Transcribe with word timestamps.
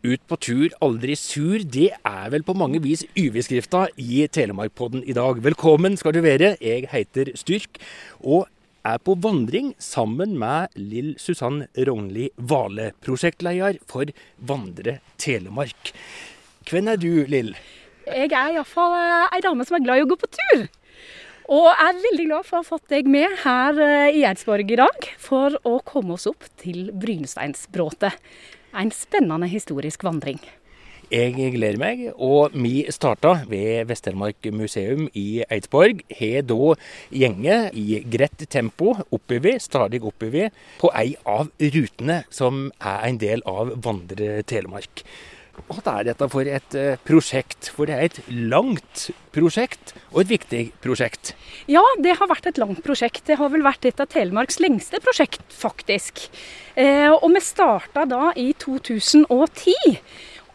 Ut 0.00 0.22
på 0.24 0.36
tur, 0.40 0.70
aldri 0.80 1.12
sur. 1.12 1.60
Det 1.60 1.90
er 1.92 2.30
vel 2.32 2.40
på 2.40 2.54
mange 2.56 2.78
vis 2.80 3.02
UV-skrifta 3.12 3.82
i 4.00 4.22
Telemarkpodden 4.32 5.02
i 5.04 5.12
dag. 5.12 5.42
Velkommen 5.44 5.98
skal 6.00 6.14
du 6.16 6.22
være. 6.24 6.54
Jeg 6.64 6.86
heter 6.88 7.28
Styrk 7.36 7.76
og 8.24 8.46
er 8.80 8.96
på 9.04 9.12
vandring 9.20 9.74
sammen 9.76 10.38
med 10.40 10.72
Lill 10.80 11.10
Susann 11.20 11.66
Rognli 11.76 12.30
Vale, 12.38 12.94
prosjektleder 13.04 13.76
for 13.90 14.08
Vandre 14.40 15.02
Telemark. 15.20 15.92
Hvem 16.70 16.88
er 16.88 16.96
du, 17.02 17.10
Lill? 17.28 17.50
Jeg 18.08 18.30
er 18.32 18.54
iallfall 18.54 18.96
ei 18.96 19.42
dame 19.44 19.66
som 19.68 19.76
er 19.76 19.84
glad 19.84 20.00
i 20.00 20.06
å 20.06 20.08
gå 20.08 20.16
på 20.22 20.30
tur. 20.32 20.64
Og 21.52 21.66
er 21.74 22.00
veldig 22.06 22.24
glad 22.30 22.48
for 22.48 22.56
å 22.56 22.62
ha 22.62 22.68
fått 22.70 22.88
deg 22.94 23.10
med 23.10 23.36
her 23.42 23.76
eh, 23.84 24.16
i 24.16 24.24
Eidsborg 24.24 24.72
i 24.72 24.80
dag 24.80 25.10
for 25.20 25.60
å 25.66 25.76
komme 25.84 26.16
oss 26.16 26.24
opp 26.30 26.48
til 26.62 26.88
Brynsteinsbråtet. 26.94 28.16
En 28.70 28.90
spennende 28.94 29.48
historisk 29.50 30.04
vandring. 30.06 30.38
Jeg 31.10 31.34
gleder 31.56 31.74
meg, 31.80 32.04
og 32.22 32.52
vi 32.54 32.84
starta 32.94 33.40
ved 33.50 33.88
Vest-Telemark 33.88 34.46
museum 34.54 35.08
i 35.18 35.42
Eidsborg. 35.42 36.04
Har 36.20 36.44
da 36.46 36.76
gjenge 37.10 37.56
i 37.74 37.98
greit 38.06 38.44
tempo 38.46 38.92
oppover, 39.10 39.58
stadig 39.58 40.04
oppover, 40.06 40.54
på 40.78 40.92
ei 40.94 41.16
av 41.26 41.50
rutene 41.58 42.20
som 42.30 42.68
er 42.78 43.08
en 43.08 43.18
del 43.18 43.42
av 43.42 43.74
Vandre 43.82 44.44
Telemark. 44.46 45.02
Hva 45.68 45.94
er 45.98 46.06
dette 46.10 46.26
for 46.32 46.48
et 46.48 46.76
eh, 46.78 46.98
prosjekt? 47.06 47.70
For 47.74 47.88
det 47.88 47.96
er 47.96 48.08
et 48.08 48.18
langt 48.30 49.08
prosjekt, 49.34 49.94
og 50.12 50.22
et 50.24 50.32
viktig 50.32 50.62
prosjekt. 50.82 51.34
Ja, 51.70 51.82
det 52.02 52.16
har 52.20 52.30
vært 52.30 52.48
et 52.50 52.60
langt 52.60 52.82
prosjekt. 52.86 53.24
Det 53.28 53.38
har 53.40 53.52
vel 53.52 53.64
vært 53.66 53.86
et 53.88 54.00
av 54.02 54.10
Telemarks 54.10 54.60
lengste 54.62 55.00
prosjekt, 55.04 55.44
faktisk. 55.52 56.26
Eh, 56.74 57.10
og 57.10 57.28
vi 57.34 57.42
starta 57.44 58.06
da 58.08 58.30
i 58.38 58.50
2010. 58.62 60.00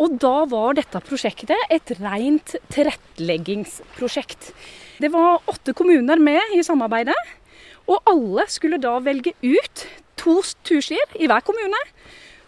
Og 0.04 0.18
da 0.20 0.36
var 0.52 0.76
dette 0.76 1.00
prosjektet 1.06 1.72
et 1.72 1.96
rent 2.02 2.58
tilretteleggingsprosjekt. 2.74 4.52
Det 5.00 5.12
var 5.12 5.44
åtte 5.52 5.76
kommuner 5.76 6.20
med 6.20 6.56
i 6.56 6.64
samarbeidet. 6.66 7.16
Og 7.86 8.02
alle 8.10 8.48
skulle 8.52 8.82
da 8.82 8.98
velge 9.04 9.36
ut 9.44 9.88
to 10.20 10.40
turstier 10.66 11.20
i 11.20 11.30
hver 11.30 11.44
kommune 11.46 11.80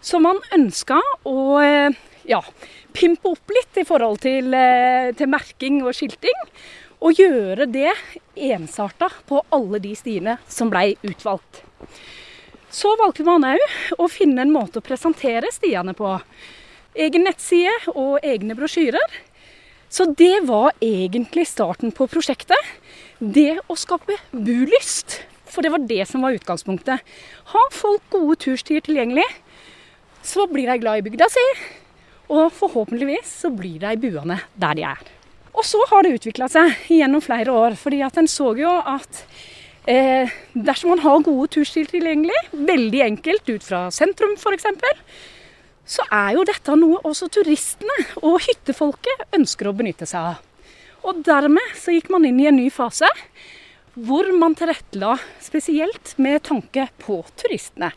som 0.03 0.23
man 0.25 0.39
ønska 0.55 0.99
å 1.27 1.37
eh, 1.61 1.95
ja, 2.27 2.41
pimpe 2.93 3.31
opp 3.31 3.53
litt 3.55 3.79
i 3.79 3.85
forhold 3.87 4.21
til, 4.25 4.53
eh, 4.53 5.13
til, 5.17 5.31
merking 5.31 5.81
og 5.83 5.95
skilting. 5.95 6.37
Og 6.97 7.13
gjøre 7.13 7.67
det 7.69 7.93
ensarta 8.35 9.09
på 9.29 9.43
alle 9.53 9.79
de 9.79 9.93
stiene 9.95 10.37
som 10.49 10.69
blei 10.69 10.95
utvalgt. 11.05 11.61
Så 12.73 12.95
valgte 12.99 13.23
man 13.23 13.45
òg 13.45 13.61
å 14.01 14.09
finne 14.09 14.41
en 14.41 14.51
måte 14.51 14.81
å 14.81 14.85
presentere 14.85 15.51
stiene 15.53 15.93
på. 15.93 16.17
Egen 16.97 17.23
nettside 17.23 17.93
og 17.93 18.19
egne 18.25 18.57
brosjyrer. 18.57 19.21
Så 19.89 20.09
det 20.17 20.43
var 20.49 20.73
egentlig 20.81 21.47
starten 21.47 21.93
på 21.95 22.09
prosjektet. 22.11 22.59
Det 23.19 23.59
å 23.69 23.77
skape 23.77 24.17
bulyst. 24.33 25.21
For 25.47 25.63
det 25.63 25.71
var 25.71 25.85
det 25.87 26.03
som 26.09 26.25
var 26.25 26.35
utgangspunktet. 26.35 27.05
Ha 27.53 27.67
folk 27.71 28.03
gode 28.11 28.35
turstier 28.43 28.83
tilgjengelig, 28.83 29.25
så 30.27 30.43
blir 30.51 30.67
de 30.67 30.81
glad 30.81 30.99
i 30.99 31.05
bygda 31.05 31.29
si. 31.31 31.45
Og 32.27 32.49
forhåpentligvis 32.51 33.29
så 33.43 33.51
blir 33.53 33.79
de 33.83 33.93
buende 34.01 34.39
der 34.59 34.75
de 34.77 34.83
er. 34.87 35.05
Og 35.57 35.65
så 35.65 35.79
har 35.89 36.03
det 36.05 36.17
utvikla 36.19 36.49
seg 36.51 36.75
gjennom 36.91 37.23
flere 37.23 37.51
år. 37.51 37.75
fordi 37.75 38.01
at 38.05 38.17
en 38.17 38.27
så 38.27 38.51
jo 38.57 38.69
at 38.85 39.23
eh, 39.87 40.29
dersom 40.53 40.89
man 40.93 40.99
har 40.99 41.23
gode 41.23 41.47
turstier 41.55 41.87
tilgjengelig, 41.89 42.37
veldig 42.51 43.01
enkelt 43.01 43.49
ut 43.49 43.63
fra 43.63 43.87
sentrum 43.91 44.35
f.eks., 44.37 44.67
så 45.87 46.03
er 46.11 46.35
jo 46.35 46.43
dette 46.43 46.75
noe 46.75 46.99
også 47.07 47.29
turistene 47.31 47.95
og 48.19 48.41
hyttefolket 48.43 49.23
ønsker 49.37 49.69
å 49.69 49.73
benytte 49.73 50.05
seg 50.05 50.33
av. 50.33 50.43
Og 51.07 51.23
dermed 51.23 51.77
så 51.79 51.95
gikk 51.95 52.11
man 52.11 52.25
inn 52.27 52.41
i 52.43 52.49
en 52.49 52.59
ny 52.59 52.67
fase 52.73 53.07
hvor 53.97 54.27
man 54.37 54.53
tilrettela 54.53 55.15
spesielt 55.41 56.13
med 56.21 56.43
tanke 56.45 56.89
på 57.01 57.21
turistene. 57.39 57.93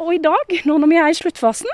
Og 0.00 0.14
i 0.16 0.22
dag, 0.22 0.54
nå 0.64 0.78
når 0.80 0.90
vi 0.90 0.98
er 0.98 1.12
i 1.12 1.18
sluttfasen, 1.18 1.70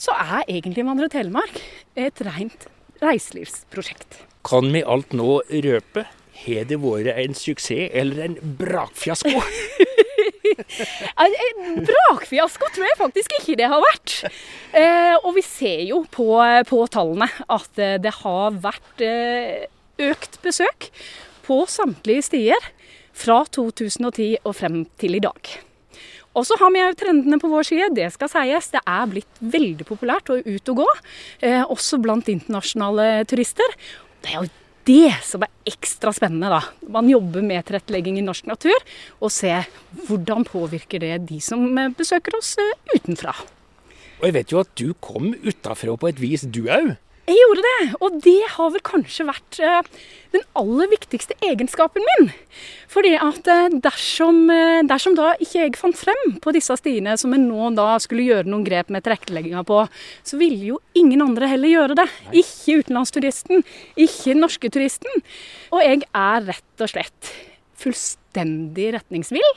så 0.00 0.14
er 0.16 0.44
egentlig 0.48 0.86
Vandre 0.86 1.08
Telemark 1.12 1.60
et 1.96 2.20
rent 2.26 2.68
reiselivsprosjekt. 3.02 4.20
Kan 4.44 4.72
vi 4.74 4.84
alt 4.84 5.14
nå 5.16 5.40
røpe? 5.48 6.04
Har 6.44 6.66
det 6.68 6.80
vært 6.82 7.14
en 7.14 7.36
suksess 7.38 7.92
eller 7.94 8.24
en 8.26 8.34
brakfiasko? 8.58 9.30
en 11.24 11.84
brakfiasko 11.86 12.70
tror 12.74 12.88
jeg 12.88 12.98
faktisk 13.00 13.36
ikke 13.38 13.58
det 13.60 13.70
har 13.70 13.84
vært. 13.84 14.16
Eh, 14.74 15.14
og 15.22 15.34
vi 15.38 15.44
ser 15.46 15.84
jo 15.88 16.02
på, 16.10 16.28
på, 16.68 16.80
tallene 16.92 17.30
at 17.46 17.80
eh, 17.80 17.96
det 18.02 18.16
har 18.20 18.58
vært 18.64 19.04
eh, 19.04 19.68
økt 20.10 20.40
besøk 20.44 20.90
på 21.46 21.62
samtlige 21.70 22.26
stier 22.30 22.72
fra 23.14 23.44
2010 23.54 24.42
og 24.42 24.56
frem 24.58 24.82
til 25.00 25.16
i 25.20 25.22
dag. 25.22 25.54
Og 26.34 26.46
så 26.46 26.58
har 26.58 26.72
vi 26.74 26.82
òg 26.82 26.96
trendene 26.98 27.38
på 27.38 27.50
vår 27.50 27.68
side. 27.68 27.92
Det 27.94 28.08
skal 28.14 28.30
sies. 28.32 28.72
Det 28.74 28.82
er 28.82 29.06
blitt 29.10 29.40
veldig 29.40 29.86
populært 29.86 30.32
å 30.34 30.40
ut 30.42 30.72
og 30.72 30.82
gå, 30.82 30.90
eh, 31.46 31.62
også 31.62 32.00
blant 32.02 32.28
internasjonale 32.28 33.24
turister. 33.30 33.76
Det 34.24 34.32
er 34.32 34.42
jo 34.42 34.50
det 34.84 35.14
som 35.24 35.44
er 35.46 35.52
ekstra 35.64 36.12
spennende, 36.12 36.50
da. 36.50 36.60
Man 36.92 37.08
jobber 37.08 37.42
med 37.42 37.64
tilrettelegging 37.64 38.18
i 38.18 38.26
norsk 38.26 38.46
natur, 38.50 38.76
og 39.20 39.32
ser 39.32 39.68
hvordan 40.08 40.44
påvirker 40.44 41.00
det 41.00 41.26
de 41.30 41.40
som 41.40 41.64
besøker 41.96 42.36
oss 42.36 42.56
eh, 42.58 42.74
utenfra. 42.96 43.34
Og 44.20 44.28
jeg 44.28 44.36
vet 44.36 44.52
jo 44.52 44.60
at 44.60 44.74
du 44.76 44.92
kom 45.00 45.32
utafra 45.44 45.96
på 45.96 46.10
et 46.10 46.20
vis, 46.20 46.44
du 46.44 46.66
òg? 46.68 46.94
Jeg 47.24 47.38
gjorde 47.40 47.62
det, 47.64 47.78
og 48.04 48.16
det 48.20 48.40
har 48.52 48.72
vel 48.74 48.82
kanskje 48.84 49.24
vært 49.24 49.58
uh, 49.64 49.86
den 50.34 50.42
aller 50.60 50.90
viktigste 50.92 51.36
egenskapen 51.46 52.04
min. 52.04 52.28
Fordi 52.92 53.14
at 53.16 53.48
uh, 53.48 53.76
dersom, 53.86 54.42
uh, 54.52 54.82
dersom, 54.84 55.16
da 55.16 55.30
ikke 55.38 55.62
jeg 55.62 55.78
fant 55.80 55.96
frem 55.96 56.36
på 56.44 56.52
disse 56.52 56.76
stiene 56.82 57.16
som 57.20 57.32
jeg 57.32 57.46
nå 57.46 57.70
da 57.78 57.94
skulle 58.02 58.26
gjøre 58.26 58.50
noen 58.50 58.66
grep 58.66 58.92
med 58.92 59.06
tilrettelegginga 59.06 59.64
på, 59.64 59.80
så 60.20 60.40
ville 60.40 60.74
jo 60.74 60.82
ingen 61.00 61.24
andre 61.24 61.48
heller 61.54 61.72
gjøre 61.72 61.98
det. 62.02 62.08
Ikke 62.44 62.82
utenlandsturisten, 62.82 63.64
ikke 64.04 64.36
norske 64.36 64.68
turisten. 64.74 65.24
Og 65.72 65.80
jeg 65.80 66.04
er 66.04 66.48
rett 66.52 66.84
og 66.84 66.92
slett 66.92 67.32
fullstendig 67.80 68.92
retningsvill. 68.98 69.54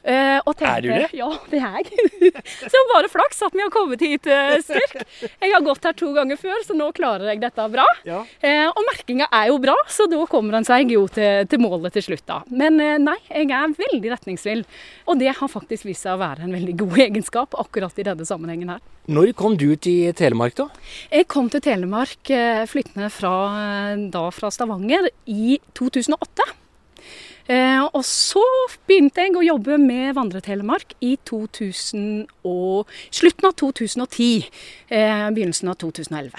Uh, 0.00 0.40
tenkte, 0.56 0.68
er 0.70 0.80
du 0.80 0.88
det? 0.88 1.08
Ja, 1.12 1.28
det 1.50 1.58
er 1.60 1.74
jeg. 1.76 2.32
så 2.72 2.80
bare 2.88 3.10
flaks 3.12 3.42
at 3.44 3.56
vi 3.56 3.60
har 3.60 3.72
kommet 3.72 4.00
hit, 4.00 4.28
uh, 4.30 4.56
Styrk. 4.64 4.94
Jeg 5.28 5.52
har 5.52 5.64
gått 5.64 5.84
her 5.84 5.96
to 5.98 6.12
ganger 6.16 6.40
før, 6.40 6.56
så 6.64 6.76
nå 6.76 6.88
klarer 6.96 7.28
jeg 7.28 7.42
dette 7.42 7.66
bra. 7.72 7.84
Ja. 8.08 8.22
Uh, 8.40 8.68
og 8.70 8.80
merkinga 8.88 9.28
er 9.28 9.50
jo 9.50 9.58
bra, 9.60 9.74
så 9.92 10.06
da 10.10 10.22
kommer 10.30 10.56
han 10.56 10.68
seg 10.68 10.94
jo 10.94 11.04
til, 11.12 11.44
til 11.50 11.60
målet 11.60 11.98
til 11.98 12.06
slutt, 12.08 12.24
da. 12.30 12.40
Men 12.48 12.80
nei, 12.80 13.18
jeg 13.28 13.50
er 13.52 13.76
veldig 13.76 14.14
retningsvill. 14.14 14.64
Og 15.10 15.20
det 15.20 15.34
har 15.36 15.52
faktisk 15.52 15.88
vist 15.88 16.06
seg 16.06 16.16
å 16.16 16.22
være 16.22 16.46
en 16.46 16.56
veldig 16.56 16.78
god 16.80 17.02
egenskap 17.08 17.58
akkurat 17.60 18.00
i 18.00 18.06
denne 18.08 18.28
sammenhengen 18.28 18.72
her. 18.76 18.80
Når 19.10 19.34
kom 19.36 19.56
du 19.58 19.68
til 19.80 20.14
Telemark, 20.16 20.56
da? 20.56 20.68
Jeg 21.10 21.28
kom 21.28 21.50
til 21.52 21.64
Telemark 21.64 22.30
flyttende 22.70 23.10
fra, 23.12 23.34
da 24.12 24.24
fra 24.32 24.52
Stavanger 24.54 25.10
i 25.28 25.58
2008. 25.76 26.59
Eh, 27.50 27.82
og 27.82 28.04
så 28.06 28.44
begynte 28.86 29.24
jeg 29.24 29.34
å 29.34 29.42
jobbe 29.42 29.78
med 29.82 30.14
Vandre-Telemark 30.14 30.94
i 31.02 31.16
2000 31.26 32.28
og, 32.46 32.90
slutten 33.10 33.48
av 33.48 33.56
2010. 33.58 34.46
Eh, 34.86 35.24
begynnelsen 35.34 35.72
av 35.72 35.80
2011. 35.82 36.30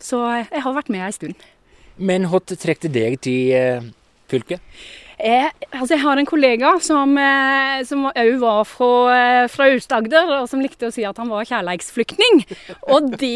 Så 0.00 0.22
jeg 0.46 0.64
har 0.64 0.76
vært 0.76 0.92
med 0.92 1.04
ei 1.04 1.12
stund. 1.12 1.44
Men 1.96 2.28
hva 2.30 2.40
trekte 2.40 2.88
deg 2.92 3.18
til 3.24 3.52
eh, 3.56 3.90
fylket? 4.32 4.64
Jeg, 5.26 5.50
altså 5.72 5.96
jeg 5.96 6.02
har 6.04 6.20
en 6.20 6.28
kollega 6.28 6.68
som 6.84 7.16
òg 7.18 8.32
var 8.38 8.60
fra, 8.68 8.90
eh, 9.10 9.46
fra 9.50 9.66
Aust-Agder, 9.72 10.30
og 10.36 10.50
som 10.50 10.62
likte 10.62 10.86
å 10.86 10.94
si 10.94 11.02
at 11.08 11.18
han 11.18 11.32
var 11.32 11.48
kjærleiksflyktning. 11.48 12.44
Og 12.94 13.08
det, 13.16 13.32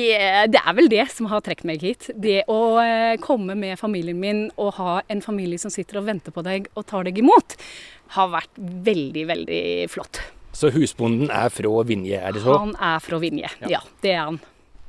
det, 0.53 0.61
er 0.61 0.77
vel 0.79 0.91
det 0.93 1.09
som 1.11 1.27
har 1.33 1.43
trukket 1.43 1.67
meg 1.67 1.83
hit. 1.83 2.11
Det 2.15 2.45
å 2.53 2.61
eh, 2.85 3.17
komme 3.23 3.57
med 3.59 3.81
familien 3.81 4.21
min 4.23 4.45
og 4.55 4.77
ha 4.79 5.01
en 5.11 5.25
familie 5.25 5.59
som 5.59 5.73
sitter 5.73 5.99
og 5.99 6.07
venter 6.07 6.35
på 6.35 6.45
deg 6.47 6.71
og 6.77 6.87
tar 6.91 7.09
deg 7.09 7.19
imot, 7.19 7.59
har 8.15 8.31
vært 8.37 8.63
veldig, 8.87 9.27
veldig 9.33 9.65
flott. 9.91 10.23
Så 10.55 10.71
husbonden 10.75 11.31
er 11.35 11.51
fra 11.55 11.83
Vinje, 11.87 12.23
er 12.23 12.35
det 12.35 12.45
så? 12.45 12.55
Han 12.59 12.77
er 12.77 13.03
fra 13.03 13.19
Vinje, 13.23 13.51
ja. 13.65 13.79
ja 13.79 13.85
det 14.05 14.15
er 14.15 14.25
han. 14.29 14.41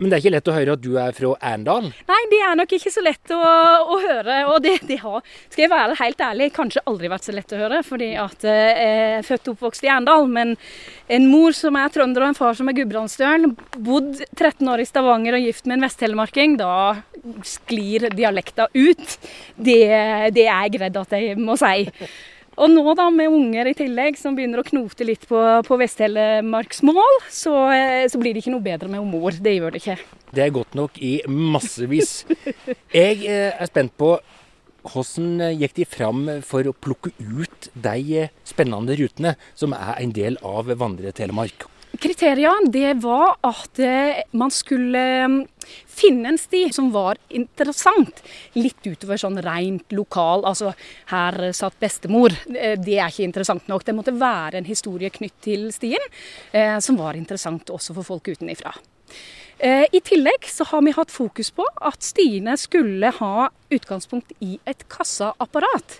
Men 0.01 0.09
det 0.09 0.17
er 0.17 0.23
ikke 0.23 0.33
lett 0.33 0.49
å 0.49 0.53
høre 0.55 0.73
at 0.73 0.81
du 0.81 0.95
er 0.97 1.13
fra 1.13 1.31
Arendal? 1.45 1.91
Nei, 2.09 2.21
det 2.31 2.39
er 2.41 2.55
nok 2.57 2.71
ikke 2.73 2.89
så 2.89 3.03
lett 3.05 3.33
å, 3.35 3.37
å 3.37 3.99
høre. 4.01 4.37
Og 4.49 4.57
det, 4.65 4.79
det, 4.89 4.97
har, 5.03 5.21
skal 5.51 5.61
jeg 5.67 5.71
være 5.71 5.97
helt 5.99 6.23
ærlig, 6.25 6.47
kanskje 6.55 6.81
aldri 6.89 7.11
vært 7.11 7.27
så 7.27 7.35
lett 7.35 7.53
å 7.53 7.59
høre. 7.59 7.83
Fordi 7.85 8.07
at 8.17 8.47
eh, 8.49 8.81
jeg 8.81 9.11
er 9.19 9.27
født 9.27 9.51
og 9.51 9.53
oppvokst 9.59 9.85
i 9.85 9.91
Arendal. 9.93 10.25
Men 10.33 10.55
en 11.05 11.29
mor 11.29 11.53
som 11.53 11.77
er 11.77 11.93
trønder 11.93 12.25
og 12.25 12.31
en 12.31 12.39
far 12.39 12.57
som 12.57 12.71
er 12.71 12.79
gudbrandsdølen, 12.79 13.53
bodd 13.77 14.25
13 14.25 14.73
år 14.73 14.81
i 14.81 14.89
Stavanger 14.89 15.37
og 15.37 15.45
gift 15.45 15.69
med 15.69 15.77
en 15.77 15.85
vesttelemarking, 15.85 16.57
da 16.57 16.73
sklir 17.45 18.09
dialekta 18.17 18.71
ut. 18.73 19.17
Det, 19.53 19.81
det 20.33 20.47
er 20.49 20.65
jeg 20.65 20.81
redd 20.81 20.97
at 20.97 21.17
jeg 21.19 21.37
må 21.37 21.61
si. 21.61 21.85
Og 22.61 22.69
nå 22.69 22.93
da 22.93 23.07
med 23.09 23.33
unger 23.33 23.71
i 23.71 23.73
tillegg 23.73 24.19
som 24.19 24.35
begynner 24.37 24.61
å 24.61 24.65
knote 24.67 25.05
litt 25.07 25.23
på, 25.29 25.39
på 25.65 25.77
Vest-Telemarksmål, 25.81 27.15
så, 27.33 27.55
eh, 27.73 28.05
så, 28.11 28.21
blir 28.21 28.35
det 28.35 28.43
ikke 28.43 28.53
noe 28.53 28.65
bedre 28.65 28.91
med 28.91 29.07
mor. 29.09 29.33
Det 29.33 29.55
gjør 29.55 29.73
det 29.73 29.81
ikke. 29.81 29.97
Det 30.29 30.43
er 30.45 30.53
godt 30.53 30.77
nok 30.77 31.01
i 31.01 31.15
massevis. 31.25 32.21
Jeg 32.93 33.25
eh, 33.25 33.49
er 33.49 33.71
spent 33.71 33.95
på 33.97 34.13
hvordan 34.85 35.57
gikk 35.57 35.75
de 35.77 35.85
fram 35.89 36.23
for 36.45 36.65
å 36.69 36.73
plukke 36.73 37.13
ut 37.17 37.69
de 37.73 38.27
spennende 38.49 38.97
rutene 38.97 39.35
som 39.57 39.73
er 39.77 39.97
en 39.97 40.13
del 40.13 40.37
av 40.45 40.69
Vandre 40.77 41.13
Telemark? 41.17 41.65
Kriteriene 41.99 42.71
det 42.71 42.93
var 43.03 43.35
at 43.43 43.79
eh, 43.83 44.21
man 44.31 44.51
skulle 44.53 45.01
mm, 45.27 45.39
finne 45.91 46.31
en 46.31 46.39
sti 46.39 46.63
som 46.73 46.87
var 46.93 47.19
interessant. 47.35 48.21
Litt 48.55 48.79
utover 48.87 49.19
sånn 49.19 49.41
rent 49.43 49.91
lokal. 49.95 50.45
Altså, 50.47 50.71
her 51.11 51.51
satt 51.57 51.75
bestemor. 51.83 52.35
Eh, 52.55 52.77
det 52.79 52.95
er 52.97 53.11
ikke 53.11 53.27
interessant 53.27 53.67
nok. 53.71 53.83
Det 53.85 53.97
måtte 53.97 54.15
være 54.15 54.61
en 54.61 54.69
historie 54.69 55.11
knytt 55.11 55.37
til 55.43 55.67
stien 55.75 56.07
eh, 56.55 56.79
som 56.79 56.99
var 57.01 57.19
interessant 57.19 57.69
også 57.73 57.97
for 57.99 58.13
folk 58.13 58.31
utenifra. 58.31 58.73
Eh, 59.61 59.85
I 59.93 59.99
tillegg 60.01 60.47
så 60.49 60.65
har 60.71 60.81
vi 60.81 60.93
hatt 60.97 61.11
fokus 61.13 61.51
på 61.53 61.61
at 61.85 62.01
stiene 62.01 62.55
skulle 62.57 63.11
ha 63.13 63.49
utgangspunkt 63.69 64.33
i 64.41 64.55
et 64.65 64.87
kassaapparat. 64.89 65.99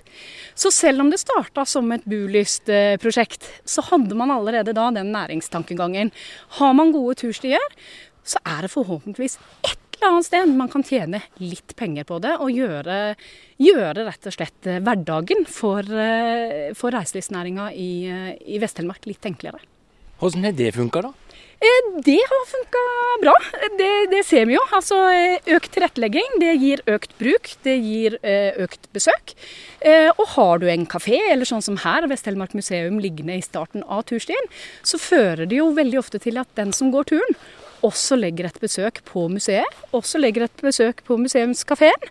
Så 0.58 0.72
selv 0.74 1.04
om 1.04 1.12
det 1.14 1.20
starta 1.22 1.62
som 1.70 1.92
et 1.94 2.08
Bulyst-prosjekt, 2.10 3.46
så 3.62 3.86
hadde 3.92 4.18
man 4.18 4.34
allerede 4.34 4.74
da 4.74 4.88
den 4.96 5.14
næringstankegangen. 5.14 6.10
Har 6.58 6.74
man 6.74 6.90
gode 6.96 7.20
turstier, 7.22 7.62
så 8.26 8.42
er 8.42 8.66
det 8.66 8.74
forhåpentligvis 8.74 9.38
et 9.62 9.78
eller 10.00 10.10
annet 10.10 10.26
sted 10.32 10.58
man 10.58 10.72
kan 10.74 10.82
tjene 10.82 11.22
litt 11.38 11.76
penger 11.78 12.08
på 12.10 12.18
det, 12.24 12.34
og 12.42 12.50
gjøre, 12.50 13.14
gjøre 13.62 14.08
rett 14.08 14.26
og 14.26 14.40
slett 14.40 14.66
eh, 14.66 14.82
hverdagen 14.82 15.46
for, 15.46 15.86
eh, 15.86 16.74
for 16.74 16.98
reiselivsnæringa 16.98 17.70
i, 17.78 17.92
i 18.42 18.58
Vest-Telemark 18.58 19.06
litt 19.06 19.30
enklere. 19.30 19.62
Hvordan 20.18 20.50
har 20.50 20.58
det 20.58 20.74
funka, 20.74 21.06
da? 21.06 21.31
Eh, 21.62 22.02
det 22.02 22.18
har 22.30 22.46
funka 22.50 22.80
bra. 23.22 23.34
Det, 23.78 23.90
det, 24.10 24.24
ser 24.26 24.48
vi 24.50 24.56
jo. 24.56 24.62
Altså, 24.74 24.98
eh, 25.14 25.50
økt 25.54 25.70
tilrettelegging 25.76 26.40
det 26.42 26.56
gir 26.58 26.82
økt 26.90 27.12
bruk, 27.20 27.52
det 27.62 27.76
gir 27.78 28.16
eh, 28.26 28.58
økt 28.66 28.90
besøk. 28.96 29.36
Og 30.18 30.26
har 30.36 30.62
du 30.62 30.68
en 30.70 30.86
kafé, 30.90 31.18
eller 31.32 31.46
sånn 31.50 31.64
som 31.66 31.78
her, 31.82 32.06
Vest-Telemark 32.10 32.54
museum 32.58 33.00
liggende 33.02 33.38
i 33.38 33.44
starten 33.46 33.86
av 33.90 34.04
turstien, 34.10 34.50
så 34.86 35.00
fører 35.02 35.48
det 35.50 35.58
jo 35.58 35.72
veldig 35.74 35.98
ofte 36.02 36.22
til 36.22 36.38
at 36.42 36.50
den 36.58 36.74
som 36.74 36.92
går 36.94 37.08
turen, 37.14 37.38
også 37.86 38.18
legger 38.18 38.46
et 38.50 38.60
besøk 38.62 39.02
på 39.10 39.26
museet. 39.34 39.82
Også 39.98 40.22
legger 40.22 40.46
et 40.46 40.66
besøk 40.66 41.02
på 41.08 41.18
museumskafeen. 41.18 42.10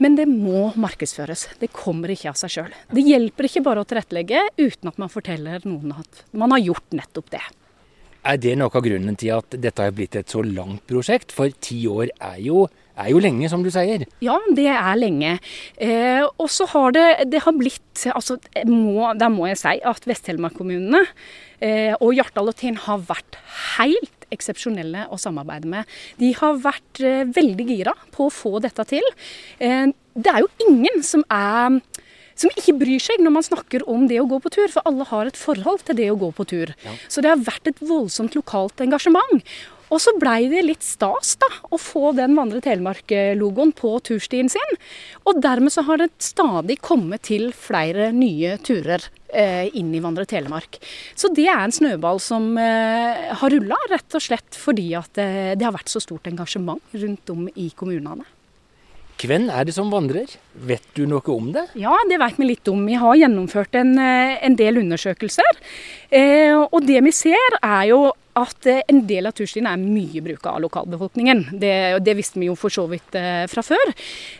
Men 0.00 0.16
det 0.16 0.24
må 0.28 0.70
markedsføres. 0.80 1.50
Det 1.60 1.68
kommer 1.76 2.12
ikke 2.12 2.32
av 2.32 2.40
seg 2.40 2.54
sjøl. 2.54 2.76
Det 2.88 3.04
hjelper 3.04 3.48
ikke 3.48 3.64
bare 3.66 3.84
å 3.84 3.88
tilrettelegge 3.88 4.46
uten 4.56 4.88
at 4.88 5.00
man 5.00 5.12
forteller 5.12 5.60
noen 5.68 5.98
at 6.00 6.24
man 6.32 6.56
har 6.56 6.64
gjort 6.64 6.96
nettopp 6.96 7.28
det. 7.36 7.44
Er 8.20 8.36
det 8.36 8.52
noe 8.60 8.68
av 8.68 8.84
grunnen 8.84 9.16
til 9.16 9.32
at 9.32 9.56
dette 9.56 9.86
har 9.86 9.94
blitt 9.96 10.16
et 10.18 10.28
så 10.32 10.42
langt 10.44 10.84
prosjekt? 10.90 11.32
For 11.32 11.52
ti 11.64 11.78
år 11.88 12.10
er 12.12 12.36
jo, 12.44 12.66
er 13.00 13.08
jo 13.14 13.20
lenge, 13.22 13.48
som 13.48 13.64
du 13.64 13.70
sier. 13.72 14.04
Ja, 14.24 14.36
det 14.56 14.68
er 14.68 14.98
lenge. 15.00 15.38
Eh, 15.80 16.24
og 16.28 16.50
så 16.52 16.68
har 16.74 16.92
det, 16.96 17.06
det 17.32 17.40
har 17.46 17.56
blitt 17.56 18.04
altså, 18.12 18.36
må, 18.68 19.12
Der 19.16 19.32
må 19.32 19.48
jeg 19.48 19.60
si 19.62 19.76
at 19.88 20.08
Vest-Telemark-kommunene 20.08 21.00
eh, 21.64 21.96
og 21.96 22.12
Hjartdal 22.18 22.52
og 22.52 22.58
Tinn 22.60 22.76
har 22.84 23.00
vært 23.08 23.40
helt 23.78 24.28
eksepsjonelle 24.30 25.08
å 25.10 25.18
samarbeide 25.20 25.70
med. 25.70 25.88
De 26.20 26.34
har 26.36 26.60
vært 26.60 27.00
eh, 27.00 27.24
veldig 27.24 27.66
gira 27.72 27.96
på 28.14 28.28
å 28.28 28.34
få 28.34 28.58
dette 28.62 28.84
til. 28.92 29.06
Eh, 29.64 29.88
det 30.20 30.32
er 30.32 30.44
jo 30.44 30.52
ingen 30.68 31.00
som 31.06 31.24
er 31.32 31.80
som 32.40 32.54
ikke 32.56 32.76
bryr 32.80 33.02
seg 33.02 33.20
når 33.22 33.36
man 33.38 33.46
snakker 33.46 33.84
om 33.90 34.06
det 34.10 34.20
å 34.22 34.28
gå 34.30 34.40
på 34.42 34.52
tur. 34.54 34.70
For 34.72 34.86
alle 34.88 35.06
har 35.10 35.28
et 35.28 35.40
forhold 35.40 35.84
til 35.86 36.00
det 36.00 36.08
å 36.12 36.18
gå 36.20 36.32
på 36.36 36.48
tur. 36.48 36.72
Ja. 36.86 36.96
Så 37.08 37.24
det 37.24 37.34
har 37.34 37.44
vært 37.44 37.70
et 37.70 37.84
voldsomt 37.84 38.38
lokalt 38.38 38.82
engasjement. 38.84 39.44
Og 39.90 39.98
så 39.98 40.12
blei 40.22 40.44
det 40.50 40.62
litt 40.62 40.84
stas 40.86 41.34
da, 41.42 41.48
å 41.74 41.78
få 41.80 42.12
den 42.14 42.36
Vandre 42.38 42.60
Telemark-logoen 42.62 43.72
på 43.76 43.96
turstien 44.06 44.50
sin. 44.52 44.76
Og 45.26 45.40
dermed 45.42 45.74
så 45.74 45.82
har 45.88 45.98
det 45.98 46.12
stadig 46.22 46.78
kommet 46.84 47.26
til 47.26 47.50
flere 47.56 48.12
nye 48.14 48.54
turer 48.62 49.02
eh, 49.34 49.66
inn 49.74 49.90
i 49.94 50.02
Vandre 50.02 50.28
Telemark. 50.30 50.78
Så 51.18 51.32
det 51.34 51.48
er 51.50 51.64
en 51.64 51.74
snøball 51.74 52.22
som 52.22 52.52
eh, 52.54 53.30
har 53.42 53.56
rulla, 53.56 53.78
rett 53.90 54.14
og 54.14 54.22
slett 54.22 54.58
fordi 54.58 54.92
at 54.98 55.18
eh, 55.18 55.56
det 55.58 55.66
har 55.66 55.74
vært 55.74 55.90
så 55.90 56.02
stort 56.02 56.30
engasjement 56.30 56.94
rundt 56.94 57.34
om 57.34 57.48
i 57.58 57.72
kommunene. 57.74 58.28
Hvem 59.20 59.50
er 59.52 59.66
det 59.68 59.74
som 59.76 59.90
vandrer? 59.92 60.30
Vet 60.54 60.86
du 60.96 61.02
noe 61.08 61.34
om 61.34 61.50
det? 61.52 61.66
Ja, 61.76 61.92
det 62.08 62.20
vet 62.22 62.38
vi 62.40 62.46
litt 62.52 62.68
om. 62.72 62.86
Vi 62.88 62.96
har 62.96 63.18
gjennomført 63.20 63.74
en, 63.76 63.98
eh, 63.98 64.38
en 64.40 64.56
del 64.56 64.80
undersøkelser. 64.80 65.60
Eh, 66.10 66.56
og 66.56 66.86
det 66.86 67.02
vi 67.04 67.12
ser 67.12 67.58
er 67.60 67.90
jo 67.90 68.00
at 68.38 68.66
eh, 68.66 68.82
en 68.88 69.02
del 69.08 69.28
av 69.28 69.34
turstiene 69.36 69.72
er 69.74 69.82
mye 69.82 70.22
bruk 70.24 70.46
av 70.46 70.60
lokalbefolkningen. 70.64 71.44
Det, 71.60 71.74
det, 72.04 72.16
visste 72.18 72.40
vi 72.40 72.48
jo 72.48 72.56
for 72.58 72.72
så 72.72 72.86
vidt 72.90 73.14
eh, 73.18 73.44
fra 73.50 73.64
før. 73.66 73.92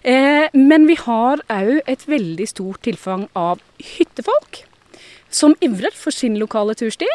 Eh, 0.02 0.46
men 0.56 0.88
vi 0.88 0.96
har 1.02 1.42
òg 1.50 1.80
et 1.90 2.06
veldig 2.08 2.48
stort 2.48 2.82
tilfang 2.86 3.28
av 3.38 3.62
hyttefolk. 3.96 4.64
Som 5.30 5.54
ivrer 5.62 5.94
for 5.94 6.10
sin 6.10 6.40
lokale 6.40 6.74
tursti. 6.74 7.06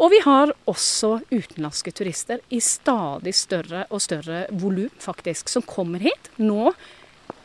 Og 0.00 0.12
vi 0.14 0.22
har 0.24 0.54
også 0.70 1.18
utenlandske 1.28 1.92
turister 1.92 2.40
i 2.48 2.62
stadig 2.64 3.34
større 3.36 3.84
og 3.90 4.00
større 4.00 4.46
volum, 4.48 4.92
faktisk, 5.02 5.52
som 5.52 5.66
kommer 5.68 6.00
hit 6.00 6.30
nå 6.40 6.72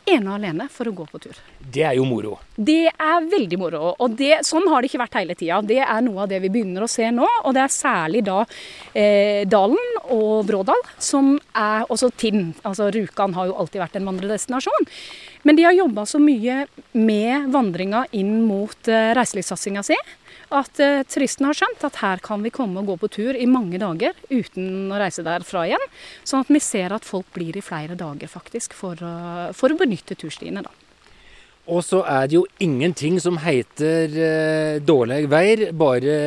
ene 0.04 0.30
og 0.30 0.36
alene 0.36 0.66
for 0.72 0.88
å 0.88 0.94
gå 0.96 1.06
på 1.08 1.20
tur. 1.26 1.38
Det 1.58 1.84
er 1.88 1.96
jo 1.98 2.04
moro. 2.08 2.36
Det 2.54 2.90
er 2.92 3.28
veldig 3.30 3.58
moro. 3.60 3.82
Og 4.04 4.16
det, 4.18 4.42
sånn 4.46 4.66
har 4.70 4.82
det 4.82 4.90
ikke 4.90 5.02
vært 5.04 5.18
hele 5.20 5.36
tida. 5.38 5.60
Det 5.64 5.80
er 5.82 6.02
noe 6.04 6.24
av 6.24 6.32
det 6.32 6.40
vi 6.44 6.52
begynner 6.52 6.84
å 6.84 6.90
se 6.90 7.08
nå. 7.14 7.26
Og 7.44 7.54
det 7.56 7.64
er 7.64 7.72
særlig 7.72 8.24
da 8.26 8.42
eh, 8.92 9.44
Dalen 9.48 10.00
og 10.14 10.44
Brådal 10.48 10.82
som 10.98 11.34
er 11.56 11.86
Også 11.88 12.12
Tinn. 12.20 12.52
Altså 12.62 12.90
Rjukan 12.94 13.36
har 13.36 13.50
jo 13.50 13.56
alltid 13.62 13.84
vært 13.84 13.96
en 14.00 14.10
vandredestinasjon. 14.10 14.90
Men 15.44 15.58
de 15.58 15.66
har 15.66 15.76
jobba 15.76 16.06
så 16.08 16.20
mye 16.22 16.64
med 16.96 17.48
vandringa 17.52 18.06
inn 18.16 18.36
mot 18.48 18.92
eh, 18.92 19.12
reiselivssatsinga 19.16 19.84
si 19.86 19.98
at 20.50 20.80
uh, 20.82 21.02
turistene 21.08 21.50
har 21.50 21.58
skjønt 21.58 21.84
at 21.88 22.00
her 22.02 22.22
kan 22.24 22.44
vi 22.44 22.52
komme 22.54 22.82
og 22.82 22.92
gå 22.92 22.96
på 23.04 23.10
tur 23.16 23.38
i 23.38 23.48
mange 23.50 23.80
dager 23.80 24.16
uten 24.30 24.92
å 24.92 25.00
reise 25.00 25.24
derfra 25.26 25.66
igjen. 25.68 25.84
Sånn 26.26 26.44
at 26.44 26.52
vi 26.52 26.62
ser 26.62 26.94
at 26.96 27.08
folk 27.08 27.28
blir 27.36 27.56
i 27.56 27.64
flere 27.64 27.96
dager 27.98 28.30
faktisk 28.30 28.76
for, 28.76 29.00
uh, 29.00 29.52
for 29.56 29.72
å 29.72 29.78
benytte 29.80 30.18
turstiene. 30.18 30.64
da. 30.64 30.72
Og 31.64 31.80
så 31.80 32.02
er 32.04 32.26
det 32.28 32.36
jo 32.36 32.46
ingenting 32.60 33.16
som 33.22 33.38
heter 33.40 34.18
uh, 34.18 34.80
dårlig 34.84 35.24
veier, 35.32 35.70
bare 35.72 36.18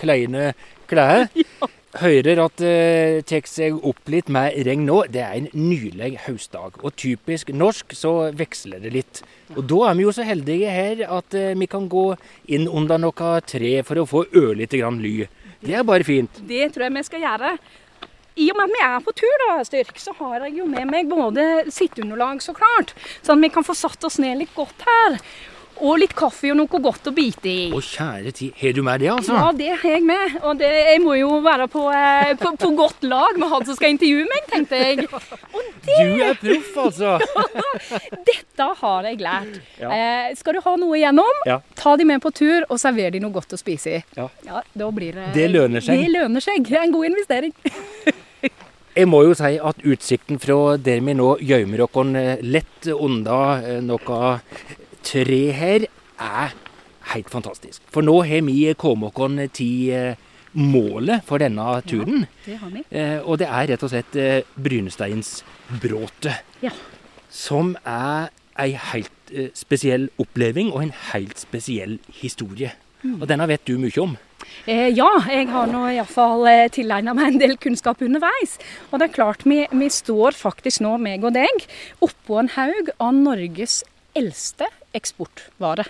kleine 0.00 0.52
klær. 0.90 1.28
Ja 1.60 1.70
hører 1.98 2.38
at 2.44 2.60
det 2.62 2.76
uh, 3.18 3.22
tar 3.26 3.48
seg 3.50 3.80
opp 3.86 4.10
litt 4.12 4.30
med 4.30 4.54
regn 4.66 4.86
nå. 4.86 5.00
Det 5.10 5.22
er 5.24 5.36
en 5.40 5.48
nylig 5.56 6.12
høstdag. 6.26 6.78
Og 6.84 6.94
typisk 6.94 7.50
norsk 7.50 7.94
så 7.98 8.14
veksler 8.36 8.82
det 8.84 8.94
litt. 8.94 9.22
Og 9.56 9.64
da 9.70 9.88
er 9.90 9.98
vi 9.98 10.06
jo 10.06 10.14
så 10.14 10.26
heldige 10.26 10.70
her 10.70 11.04
at 11.08 11.36
uh, 11.36 11.52
vi 11.58 11.70
kan 11.70 11.90
gå 11.90 12.06
inn 12.54 12.68
under 12.68 13.00
noe 13.02 13.34
tre 13.46 13.74
for 13.86 14.02
å 14.02 14.08
få 14.08 14.24
ørlite 14.30 14.80
grann 14.80 15.02
ly. 15.02 15.28
Det 15.60 15.76
er 15.76 15.86
bare 15.86 16.06
fint. 16.06 16.42
Det 16.48 16.70
tror 16.72 16.86
jeg 16.86 16.96
vi 16.96 17.06
skal 17.10 17.24
gjøre. 17.26 17.54
I 18.40 18.46
og 18.52 18.56
med 18.56 18.70
at 18.70 18.72
vi 18.72 18.82
er 18.86 19.00
på 19.04 19.12
tur, 19.18 19.42
da, 19.42 19.54
Styrk, 19.66 19.98
så 20.00 20.14
har 20.16 20.46
jeg 20.46 20.60
jo 20.60 20.66
med 20.70 20.86
meg 20.88 21.08
både 21.10 21.66
sitteunderlag, 21.74 22.40
så 22.40 22.54
klart. 22.56 22.94
Sånn 23.20 23.40
at 23.40 23.48
vi 23.48 23.50
kan 23.56 23.66
få 23.66 23.74
satt 23.76 24.06
oss 24.06 24.20
ned 24.22 24.38
litt 24.40 24.54
godt 24.56 24.86
her. 24.86 25.18
Og 25.80 25.96
litt 26.02 26.12
kaffe 26.16 26.50
og 26.52 26.58
noe 26.58 26.80
godt 26.84 27.08
å 27.08 27.12
bite 27.16 27.48
i. 27.48 27.60
Å 27.72 27.80
kjære 27.80 28.32
tid, 28.36 28.52
har 28.60 28.74
du 28.76 28.82
med 28.84 29.00
det, 29.00 29.08
altså? 29.14 29.36
Ja, 29.36 29.50
det 29.56 29.70
har 29.72 29.94
jeg 29.96 30.04
med. 30.06 30.36
Og 30.42 30.58
det, 30.60 30.68
jeg 30.90 31.00
må 31.04 31.16
jo 31.16 31.40
være 31.44 31.66
på, 31.72 31.86
eh, 31.94 32.32
på, 32.40 32.52
på, 32.60 32.70
godt 32.76 33.06
lag 33.08 33.40
med 33.40 33.48
han 33.52 33.64
som 33.68 33.78
skal 33.78 33.94
intervjue 33.94 34.26
meg, 34.28 34.46
tenkte 34.50 34.80
jeg. 34.80 35.06
Det... 35.80 35.96
Du 35.96 36.20
er 36.22 36.36
proff, 36.36 36.74
altså. 36.82 37.14
Dette 38.28 38.66
har 38.82 39.06
jeg 39.08 39.20
lært. 39.24 39.54
Ja. 39.80 39.88
Eh, 39.94 40.34
skal 40.36 40.58
du 40.58 40.60
ha 40.66 40.74
noe 40.76 40.98
igjennom, 40.98 41.44
ja. 41.48 41.56
ta 41.78 41.94
de 41.96 42.04
med 42.06 42.20
på 42.20 42.32
tur 42.36 42.66
og 42.68 42.76
server 42.80 43.14
de 43.14 43.22
noe 43.22 43.32
godt 43.32 43.56
å 43.56 43.60
spise 43.60 43.96
i. 43.96 44.02
Ja. 44.18 44.28
ja 44.44 44.60
da 44.76 44.90
blir 44.94 45.16
det 45.16 45.30
Det 45.38 45.48
lønner 45.48 45.84
seg. 45.84 46.02
Det 46.02 46.12
lønner 46.12 46.44
seg. 46.44 46.60
Det 46.68 46.76
er 46.76 46.84
en 46.84 46.94
god 46.94 47.08
investering. 47.08 47.56
Jeg 48.90 49.06
må 49.06 49.22
jo 49.22 49.34
si 49.38 49.54
at 49.62 49.82
utsikten 49.86 50.40
fra 50.42 50.76
der 50.76 51.00
vi 51.06 51.14
nå 51.14 51.36
gjemmer 51.46 51.84
oss 51.86 51.98
lett 52.42 52.88
unna 52.90 53.40
eh, 53.62 53.78
noe 53.86 54.20
tre 55.06 55.40
her 55.56 55.86
er 56.20 56.56
helt 57.14 57.30
fantastisk. 57.32 57.82
For 57.92 58.06
nå 58.06 58.20
har 58.28 58.44
vi 58.46 58.58
kommet 58.78 59.16
oss 59.18 59.54
til 59.56 59.90
eh, 59.94 60.26
målet 60.52 61.24
for 61.26 61.42
denne 61.42 61.80
turen. 61.86 62.26
Ja, 62.26 62.46
det 62.46 62.58
har 62.62 62.74
vi. 62.74 62.84
Eh, 62.90 63.18
og 63.24 63.40
det 63.42 63.48
er 63.48 63.70
rett 63.72 63.86
og 63.86 63.92
slett 63.92 64.16
eh, 64.16 64.42
Brynesteinsbråtet. 64.56 66.44
Ja. 66.64 66.74
Som 67.30 67.76
er 67.86 68.30
ei 68.60 68.74
helt 68.74 69.12
spesiell 69.54 70.08
oppleving 70.18 70.72
og 70.74 70.82
en 70.82 70.96
helt 71.12 71.38
spesiell 71.38 72.00
historie. 72.18 72.72
Mm. 73.04 73.20
Og 73.22 73.28
denne 73.30 73.46
vet 73.48 73.62
du 73.68 73.78
mye 73.80 74.02
om? 74.02 74.16
Eh, 74.66 74.90
ja, 74.92 75.08
jeg 75.30 75.48
har 75.50 75.70
nå 75.70 75.84
iallfall 75.94 76.44
eh, 76.50 76.66
tilegna 76.72 77.14
meg 77.16 77.34
en 77.34 77.40
del 77.40 77.56
kunnskap 77.60 78.02
underveis. 78.04 78.58
Og 78.90 79.00
det 79.00 79.08
er 79.08 79.14
klart, 79.14 79.46
vi, 79.48 79.62
vi 79.70 79.88
står 79.92 80.36
faktisk 80.36 80.82
nå, 80.84 80.96
meg 81.02 81.24
og 81.24 81.34
deg, 81.36 81.64
oppå 82.04 82.40
en 82.42 82.52
haug 82.56 82.92
av 82.98 83.16
Norges 83.16 83.80
eldste 84.18 84.68
eksportvare. 84.96 85.88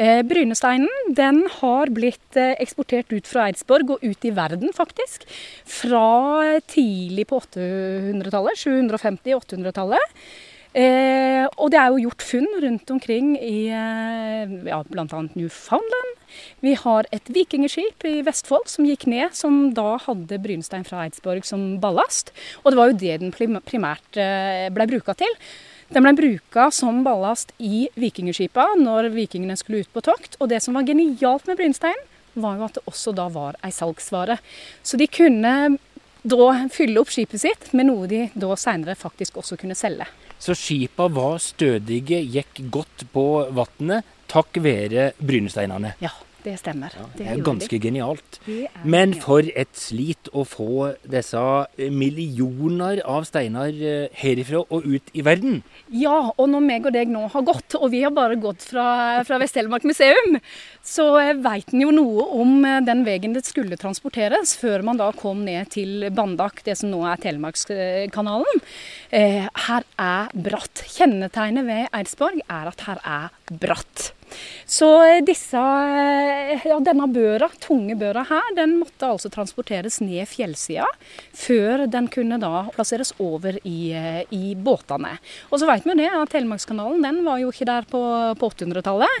Eh, 0.00 0.22
Brynesteinen 0.24 1.14
den 1.16 1.42
har 1.60 1.90
blitt 1.92 2.38
eh, 2.38 2.54
eksportert 2.62 3.12
ut 3.12 3.28
fra 3.28 3.48
Eidsborg 3.48 3.96
og 3.96 4.04
ut 4.04 4.24
i 4.24 4.32
verden, 4.36 4.72
faktisk. 4.76 5.26
Fra 5.68 6.60
tidlig 6.70 7.26
på 7.30 7.40
800-tallet, 7.42 8.62
750-800-tallet. 8.62 10.16
Eh, 10.70 11.44
og 11.58 11.72
det 11.74 11.80
er 11.80 11.90
jo 11.90 12.04
gjort 12.06 12.22
funn 12.22 12.46
rundt 12.62 12.90
omkring 12.94 13.32
i 13.42 13.66
ja, 13.66 14.78
bl.a. 14.86 15.22
Newfoundland. 15.34 16.12
Vi 16.62 16.76
har 16.78 17.08
et 17.10 17.32
vikingskip 17.34 18.06
i 18.06 18.20
Vestfold 18.22 18.70
som 18.70 18.86
gikk 18.86 19.08
ned, 19.10 19.34
som 19.34 19.72
da 19.74 19.96
hadde 20.06 20.38
brynstein 20.40 20.86
fra 20.86 21.02
Eidsborg 21.08 21.42
som 21.48 21.74
ballast. 21.82 22.30
Og 22.62 22.70
det 22.70 22.80
var 22.80 22.92
jo 22.92 23.00
det 23.02 23.18
den 23.24 23.34
primært 23.66 24.14
ble 24.14 24.88
bruka 24.94 25.18
til. 25.18 25.36
Den 25.90 26.04
ble 26.06 26.12
bruka 26.14 26.68
som 26.70 27.00
ballast 27.02 27.50
i 27.58 27.88
vikingskipa 27.98 28.76
når 28.78 29.08
vikingene 29.10 29.56
skulle 29.58 29.82
ut 29.82 29.90
på 29.90 30.02
tokt. 30.06 30.36
Og 30.38 30.52
det 30.52 30.60
som 30.62 30.78
var 30.78 30.86
genialt 30.86 31.48
med 31.50 31.58
brynstein, 31.58 31.98
var 32.38 32.60
jo 32.60 32.66
at 32.68 32.76
det 32.78 32.84
også 32.86 33.10
da 33.18 33.26
var 33.34 33.58
ei 33.66 33.72
salgsvare. 33.74 34.36
Så 34.86 35.00
de 35.00 35.08
kunne 35.10 35.54
da 36.22 36.46
fylle 36.70 37.00
opp 37.02 37.10
skipet 37.10 37.42
sitt 37.42 37.72
med 37.74 37.88
noe 37.88 38.06
de 38.06 38.28
da 38.38 38.54
seinere 38.54 38.94
faktisk 38.94 39.40
også 39.42 39.58
kunne 39.58 39.74
selge. 39.74 40.06
Så 40.38 40.54
skipa 40.54 41.08
var 41.10 41.40
stødige, 41.42 42.22
gikk 42.22 42.62
godt 42.70 43.08
på 43.12 43.26
vannet 43.50 44.06
takk 44.30 44.62
være 44.62 45.10
brynesteinene. 45.18 45.96
Ja, 45.98 46.12
det 46.44 46.56
stemmer. 46.60 46.94
Ja, 46.96 47.06
det 47.16 47.26
er 47.28 47.42
ganske 47.44 47.78
genialt. 47.82 48.38
Men 48.84 49.14
for 49.20 49.44
et 49.44 49.72
slit 49.78 50.30
å 50.32 50.44
få 50.48 50.92
disse 51.10 51.42
millioner 51.92 53.02
av 53.08 53.26
steiner 53.28 53.70
eh, 53.74 54.20
herifra 54.20 54.62
og 54.62 54.86
ut 54.86 55.12
i 55.16 55.24
verden. 55.26 55.60
Ja, 55.92 56.30
og 56.30 56.50
når 56.52 56.64
meg 56.66 56.88
og 56.88 56.94
deg 56.96 57.12
nå 57.12 57.26
har 57.32 57.46
gått, 57.46 57.76
og 57.78 57.90
vi 57.94 58.02
har 58.04 58.14
bare 58.16 58.38
gått 58.40 58.64
fra, 58.70 58.86
fra 59.26 59.40
Vest-Telemark 59.42 59.86
museum, 59.88 60.38
så 60.86 61.08
eh, 61.20 61.34
veit 61.40 61.74
en 61.74 61.84
jo 61.84 61.94
noe 61.94 62.28
om 62.40 62.64
eh, 62.68 62.80
den 62.86 63.04
veien 63.08 63.36
det 63.36 63.44
skulle 63.48 63.78
transporteres, 63.80 64.56
før 64.60 64.86
man 64.86 65.00
da 65.00 65.10
kom 65.16 65.44
ned 65.46 65.72
til 65.74 66.08
Bandak, 66.14 66.64
det 66.66 66.78
som 66.80 66.92
nå 66.92 67.02
er 67.08 67.20
Telemarkskanalen. 67.20 68.62
her 69.10 69.84
er 70.00 70.32
bratt. 70.34 70.84
Kjennetegnet 70.94 71.66
ved 71.66 71.86
Eidsborg 71.96 72.42
er 72.46 72.70
at 72.70 72.86
her 72.86 73.02
er 73.04 73.58
bratt. 73.60 74.10
Så 74.70 74.88
disse, 75.26 75.60
ja, 76.64 76.78
denne 76.84 77.08
børa, 77.10 77.50
tunge 77.62 77.96
børa 77.98 78.24
her, 78.28 78.52
den 78.56 78.78
måtte 78.80 79.08
altså 79.08 79.30
transporteres 79.32 80.00
ned 80.04 80.28
fjellsida 80.30 80.86
før 81.36 81.86
den 81.90 82.08
kunne 82.12 82.38
da 82.40 82.66
plasseres 82.74 83.12
over 83.22 83.58
i, 83.66 83.92
i 84.30 84.54
båtene. 84.54 85.16
Og 85.50 85.60
så 85.60 85.68
vet 85.70 85.86
vi 85.86 85.96
det 86.00 86.10
at 86.14 86.30
Telemarkskanalen 86.32 87.02
den 87.04 87.22
var 87.26 87.40
jo 87.42 87.50
ikke 87.52 87.68
der 87.68 87.88
på, 87.90 88.02
på 88.38 88.50
800-tallet. 88.52 89.20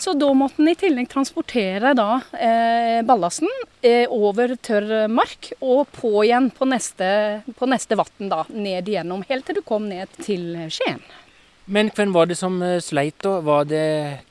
Så 0.00 0.14
da 0.18 0.32
måtte 0.36 0.62
den 0.62 0.72
i 0.72 0.78
tillegg 0.78 1.10
transportere 1.12 1.94
da 1.98 2.08
eh, 2.34 3.00
ballasten 3.06 3.50
eh, 3.82 4.06
over 4.10 4.56
tørr 4.56 5.06
mark 5.12 5.52
og 5.60 5.86
på 5.94 6.12
igjen 6.24 6.50
på 6.54 6.68
neste, 6.68 7.08
på 7.58 7.70
neste 7.70 7.98
vann, 7.98 8.30
da. 8.32 8.44
Ned 8.50 8.88
igjennom, 8.88 9.24
helt 9.28 9.46
til 9.48 9.60
du 9.60 9.64
kom 9.66 9.88
ned 9.90 10.10
til 10.24 10.54
Skien. 10.72 11.02
Men 11.68 11.90
hvem 11.92 12.12
var 12.16 12.28
det 12.30 12.38
som 12.40 12.60
eh, 12.64 12.78
sleit, 12.80 13.18
da? 13.24 13.38
Var 13.44 13.66
det 13.68 13.86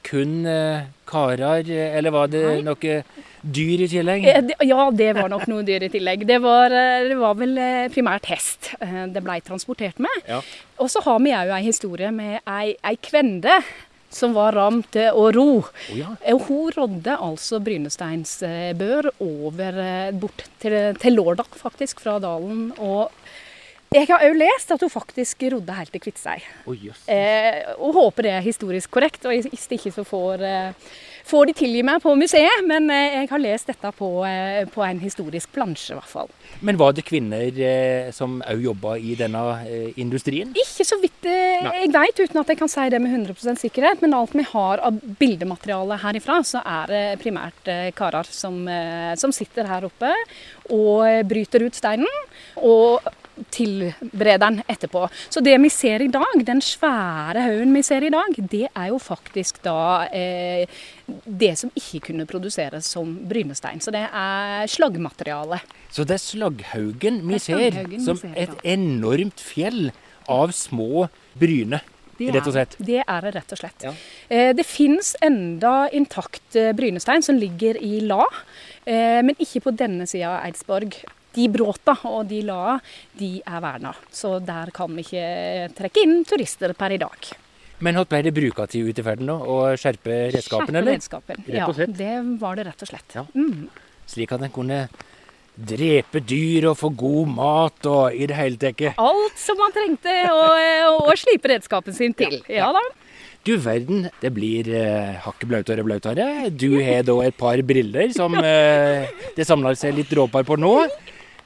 kun 0.08 0.39
uh, 0.48 0.88
karer, 1.08 1.70
eller 1.70 2.13
var 2.13 2.32
det 2.34 2.44
Nei. 2.48 2.62
noe 2.65 3.01
dyr 3.41 3.84
i 3.86 3.89
tillegg? 3.91 4.25
Eh, 4.32 4.53
ja, 4.65 4.88
det 4.91 5.12
var 5.20 5.29
nok 5.32 5.46
noe 5.51 5.65
dyr 5.67 5.86
i 5.86 5.91
tillegg. 5.94 6.25
Det 6.27 6.39
var, 6.44 6.74
det 7.06 7.17
var 7.20 7.38
vel 7.38 7.60
primært 7.94 8.29
hest 8.32 8.74
det 8.82 9.22
blei 9.24 9.38
transportert 9.46 10.01
med. 10.01 10.24
Ja. 10.27 10.41
Og 10.82 10.89
så 10.91 11.03
har 11.06 11.22
vi 11.22 11.36
òg 11.38 11.53
ei 11.60 11.67
historie 11.67 12.10
med 12.15 12.41
ei, 12.41 12.74
ei 12.82 12.98
kvende 12.98 13.62
som 14.13 14.34
var 14.34 14.56
ramt 14.56 14.96
å 14.96 15.27
ro. 15.36 15.50
Oh, 15.60 15.72
ja. 15.94 16.13
Hun 16.48 16.72
rådde 16.74 17.17
altså 17.22 17.60
Brynesteinsbør 17.62 19.12
over 19.20 19.82
bort 20.15 20.46
til, 20.63 20.77
til 20.98 21.17
Lårdal, 21.20 21.50
faktisk, 21.60 22.01
fra 22.06 22.15
dalen. 22.24 22.72
og 22.79 23.12
jeg 23.96 24.08
har 24.10 24.24
òg 24.27 24.36
lest 24.36 24.72
at 24.74 24.82
hun 24.84 24.91
faktisk 24.91 25.46
rodde 25.53 25.75
helt 25.77 25.94
til 25.96 26.01
Kviteseid. 26.03 26.48
Oh, 26.67 26.88
eh, 27.08 27.62
og 27.79 27.96
håper 27.96 28.27
det 28.27 28.34
er 28.36 28.44
historisk 28.44 28.91
korrekt. 28.91 29.24
Og 29.25 29.32
hvis 29.32 29.67
ikke 29.72 29.94
så 29.96 30.03
får, 30.03 30.44
eh, 30.44 30.89
får 31.24 31.46
de 31.48 31.53
tilgi 31.56 31.84
meg 31.88 32.01
på 32.03 32.12
museet. 32.20 32.65
Men 32.67 32.89
eh, 32.91 33.22
jeg 33.22 33.29
har 33.32 33.39
lest 33.39 33.72
dette 33.72 33.91
på, 33.96 34.10
eh, 34.27 34.65
på, 34.67 34.84
en 34.84 35.00
historisk 35.00 35.53
plansje, 35.56 35.94
i 35.94 35.96
hvert 35.96 36.12
fall. 36.12 36.27
Men 36.60 36.79
var 36.82 36.98
det 36.98 37.06
kvinner 37.08 37.48
eh, 37.48 38.12
som 38.12 38.41
òg 38.44 38.65
jobba 38.65 38.98
i 39.00 39.15
denne 39.15 39.44
eh, 39.63 39.94
industrien? 40.03 40.51
Ikke 40.51 40.88
så 40.88 41.00
vidt 41.00 41.27
jeg 41.27 41.91
vet, 41.94 42.20
uten 42.20 42.41
at 42.41 42.51
jeg 42.51 42.60
kan 42.60 42.72
si 42.72 42.89
det 42.91 43.00
med 43.01 43.15
100% 43.15 43.62
sikkerhet. 43.63 44.03
Men 44.03 44.17
alt 44.17 44.36
vi 44.36 44.44
har 44.51 44.84
av 44.84 45.00
bildemateriale 45.20 46.00
herifra, 46.03 46.41
så 46.44 46.60
er 46.60 46.91
det 46.91 47.06
primært 47.24 47.72
karer 47.96 48.27
som, 48.32 48.60
som 49.20 49.34
sitter 49.36 49.67
her 49.67 49.88
oppe 49.88 50.12
og 50.75 51.24
bryter 51.27 51.63
ut 51.63 51.75
steinen. 51.75 52.22
Og 52.60 53.08
tilbereder 53.53 54.44
den 54.48 54.62
etterpå. 54.67 55.08
Så 55.29 55.41
det 55.44 55.56
vi 55.62 55.70
ser 55.74 56.03
i 56.03 56.10
dag, 56.12 56.44
den 56.46 56.62
svære 56.63 57.44
haugen 57.48 57.74
vi 57.75 57.84
ser 57.86 58.06
i 58.06 58.13
dag, 58.13 58.38
det 58.38 58.65
er 58.67 58.88
jo 58.91 59.00
faktisk 59.01 59.62
da 59.65 60.08
eh, 60.13 60.67
det 61.25 61.53
som 61.60 61.74
ikke 61.77 62.10
kunne 62.10 62.27
produseres 62.29 62.89
som 62.94 63.13
brynestein. 63.29 63.82
Så 63.84 63.94
det 63.96 64.06
er 64.08 64.67
slaggmateriale. 64.72 65.62
Så 65.91 66.08
det 66.08 66.17
er 66.17 66.24
slagghaugen 66.24 67.22
vi 67.27 67.41
ser, 67.41 67.84
som 68.03 68.20
et 68.34 68.58
enormt 68.67 69.44
fjell 69.44 69.91
av 70.27 70.51
små 70.56 71.08
bryne? 71.38 71.82
Det 72.17 72.32
rett 72.34 72.48
og 72.50 72.56
slett? 72.56 72.75
det 72.82 73.01
er 73.03 73.25
det 73.25 73.32
rett 73.36 73.51
og 73.53 73.60
slett. 73.60 73.84
Ja. 73.86 73.91
Eh, 74.34 74.50
det 74.58 74.65
fins 74.65 75.13
enda 75.22 75.88
intakt 75.94 76.58
eh, 76.58 76.72
brynestein 76.74 77.22
som 77.25 77.38
ligger 77.38 77.77
i 77.77 78.00
la, 78.01 78.24
eh, 78.86 79.22
men 79.22 79.38
ikke 79.38 79.67
på 79.67 79.75
denne 79.77 80.08
sida 80.10 80.32
av 80.32 80.48
Eidsborg 80.48 80.98
de 81.38 81.48
bråta 81.53 81.96
og 82.10 82.27
de 82.29 82.41
la, 82.48 82.77
de 83.17 83.38
er 83.46 83.60
verna. 83.63 83.94
Så 84.12 84.38
der 84.44 84.74
kan 84.75 84.94
vi 84.98 85.06
ikke 85.06 85.74
trekke 85.77 86.06
inn 86.06 86.24
turister 86.27 86.74
per 86.77 86.96
i 86.96 87.01
dag. 87.01 87.34
Men 87.86 88.00
hva 88.00 88.08
ble 88.10 88.24
det 88.25 88.34
bruka 88.34 88.65
til 88.70 88.89
ute 88.89 89.03
i 89.03 89.06
ferden, 89.06 89.29
da? 89.29 89.38
Å 89.38 89.75
skjerpe 89.77 90.24
redskapen, 90.34 90.79
eller? 90.79 90.98
Redskapen, 90.98 91.44
ja. 91.53 91.67
Det 91.70 92.15
var 92.41 92.58
det 92.58 92.65
rett 92.72 92.82
og 92.82 92.89
slett. 92.89 93.20
Ja. 93.20 93.27
Mm. 93.38 93.67
Slik 94.10 94.34
at 94.34 94.41
en 94.41 94.53
kunne 94.53 94.88
drepe 95.58 96.22
dyr 96.22 96.67
og 96.72 96.77
få 96.77 96.91
god 96.94 97.34
mat 97.34 97.88
og 97.89 98.13
i 98.13 98.27
det 98.29 98.36
hele 98.38 98.60
tatt 98.62 98.84
Alt 99.01 99.39
som 99.41 99.58
man 99.58 99.74
trengte 99.74 100.13
å 100.29 101.13
slipe 101.17 101.50
redskapen 101.53 101.98
sin 101.98 102.13
til. 102.17 102.39
Ja, 102.46 102.67
ja 102.67 102.72
da. 102.77 102.84
Du 103.48 103.53
verden, 103.63 104.10
det 104.20 104.34
blir 104.36 104.67
eh, 104.75 105.13
hakket 105.24 105.48
blautere 105.48 105.84
og 105.84 105.88
blautere. 105.88 106.50
Du 106.51 106.82
har 106.84 107.06
da 107.08 107.15
et 107.24 107.38
par 107.38 107.62
briller 107.63 108.12
som 108.15 108.36
eh, 108.41 109.08
det 109.38 109.46
samler 109.48 109.77
seg 109.79 109.96
litt 109.96 110.12
dråper 110.12 110.44
på 110.48 110.58
nå. 110.60 110.74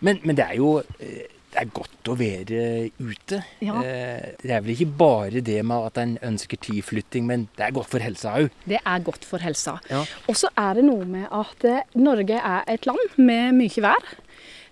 Men, 0.02 0.20
men, 0.24 0.38
det 0.38 0.48
er 0.50 0.58
jo 0.60 0.80
eh, 1.00 1.30
det 1.52 1.60
er 1.60 1.72
godt 1.76 2.08
å 2.08 2.16
være 2.16 2.62
ute. 3.02 3.42
Ja. 3.60 3.82
Eh, 3.84 4.32
det 4.40 4.54
er 4.56 4.64
vel 4.64 4.74
ikke 4.74 4.94
bare 5.02 5.44
det 5.44 5.60
med 5.68 5.88
at 5.90 6.00
en 6.00 6.14
ønsker 6.32 6.60
tilflytting, 6.64 7.26
men 7.28 7.48
det 7.58 7.66
er 7.68 7.76
godt 7.76 7.92
for 7.92 8.04
helsa 8.04 8.38
òg. 8.40 8.52
Det 8.64 8.80
er 8.80 9.04
godt 9.04 9.28
for 9.28 9.44
helsa. 9.44 9.76
Ja. 9.92 10.06
Og 10.32 10.40
så 10.40 10.52
er 10.56 10.80
det 10.80 10.86
noe 10.88 11.08
med 11.08 11.28
at 11.28 11.68
eh, 11.68 11.84
Norge 12.00 12.40
er 12.40 12.64
et 12.72 12.88
land 12.88 13.20
med 13.20 13.58
mye 13.60 13.84
vær. 13.84 14.14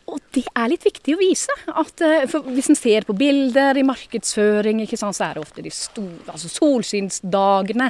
Og 0.09 0.21
det 0.33 0.45
er 0.47 0.69
litt 0.71 0.85
viktig 0.85 1.13
å 1.15 1.19
vise. 1.19 1.53
At, 1.67 2.01
eh, 2.05 2.25
hvis 2.49 2.69
en 2.71 2.77
ser 2.77 3.05
på 3.07 3.15
bilder 3.17 3.77
i 3.77 3.85
markedsføring, 3.85 4.81
sant, 4.97 5.17
så 5.17 5.27
er 5.27 5.37
det 5.37 5.43
ofte 5.43 5.63
de 5.65 5.71
store 5.73 6.33
altså 6.33 6.49
solskinnsdagene 6.51 7.89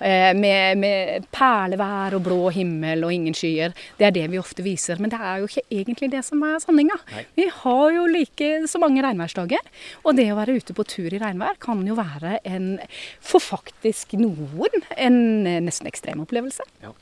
eh, 0.00 0.32
med, 0.36 0.80
med, 0.82 1.28
perlevær 1.34 2.16
og 2.18 2.24
blå 2.26 2.50
himmel 2.54 3.04
og 3.06 3.14
ingen 3.14 3.36
skyer. 3.36 3.74
Det 3.98 4.08
er 4.08 4.16
det 4.16 4.26
vi 4.32 4.40
ofte 4.40 4.64
viser. 4.66 5.00
Men 5.02 5.14
det 5.14 5.20
er 5.20 5.40
jo 5.40 5.50
ikke 5.50 5.66
egentlig 5.80 6.10
det 6.14 6.24
som 6.26 6.42
er 6.46 6.58
sanninga. 6.62 6.98
Vi 7.38 7.48
har 7.62 7.84
jo 7.96 8.06
like 8.10 8.50
så 8.70 8.82
mange 8.82 9.04
regnværsdager. 9.04 9.70
Og 10.04 10.16
det 10.18 10.30
å 10.32 10.38
være 10.40 10.58
ute 10.58 10.76
på 10.76 10.86
tur 10.88 11.10
i 11.12 11.22
regnvær 11.22 11.60
kan 11.62 11.84
jo 11.86 11.98
være 11.98 12.40
en, 12.48 12.72
for 13.20 13.42
faktisk 13.42 14.16
noen, 14.18 14.84
en 14.96 15.20
nesten 15.66 15.88
ekstrem 15.90 16.22
opplevelse. 16.24 16.66
Ja. 16.82 16.94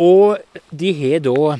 Og 0.00 0.40
de 0.74 0.90
har 0.98 1.22
da 1.22 1.56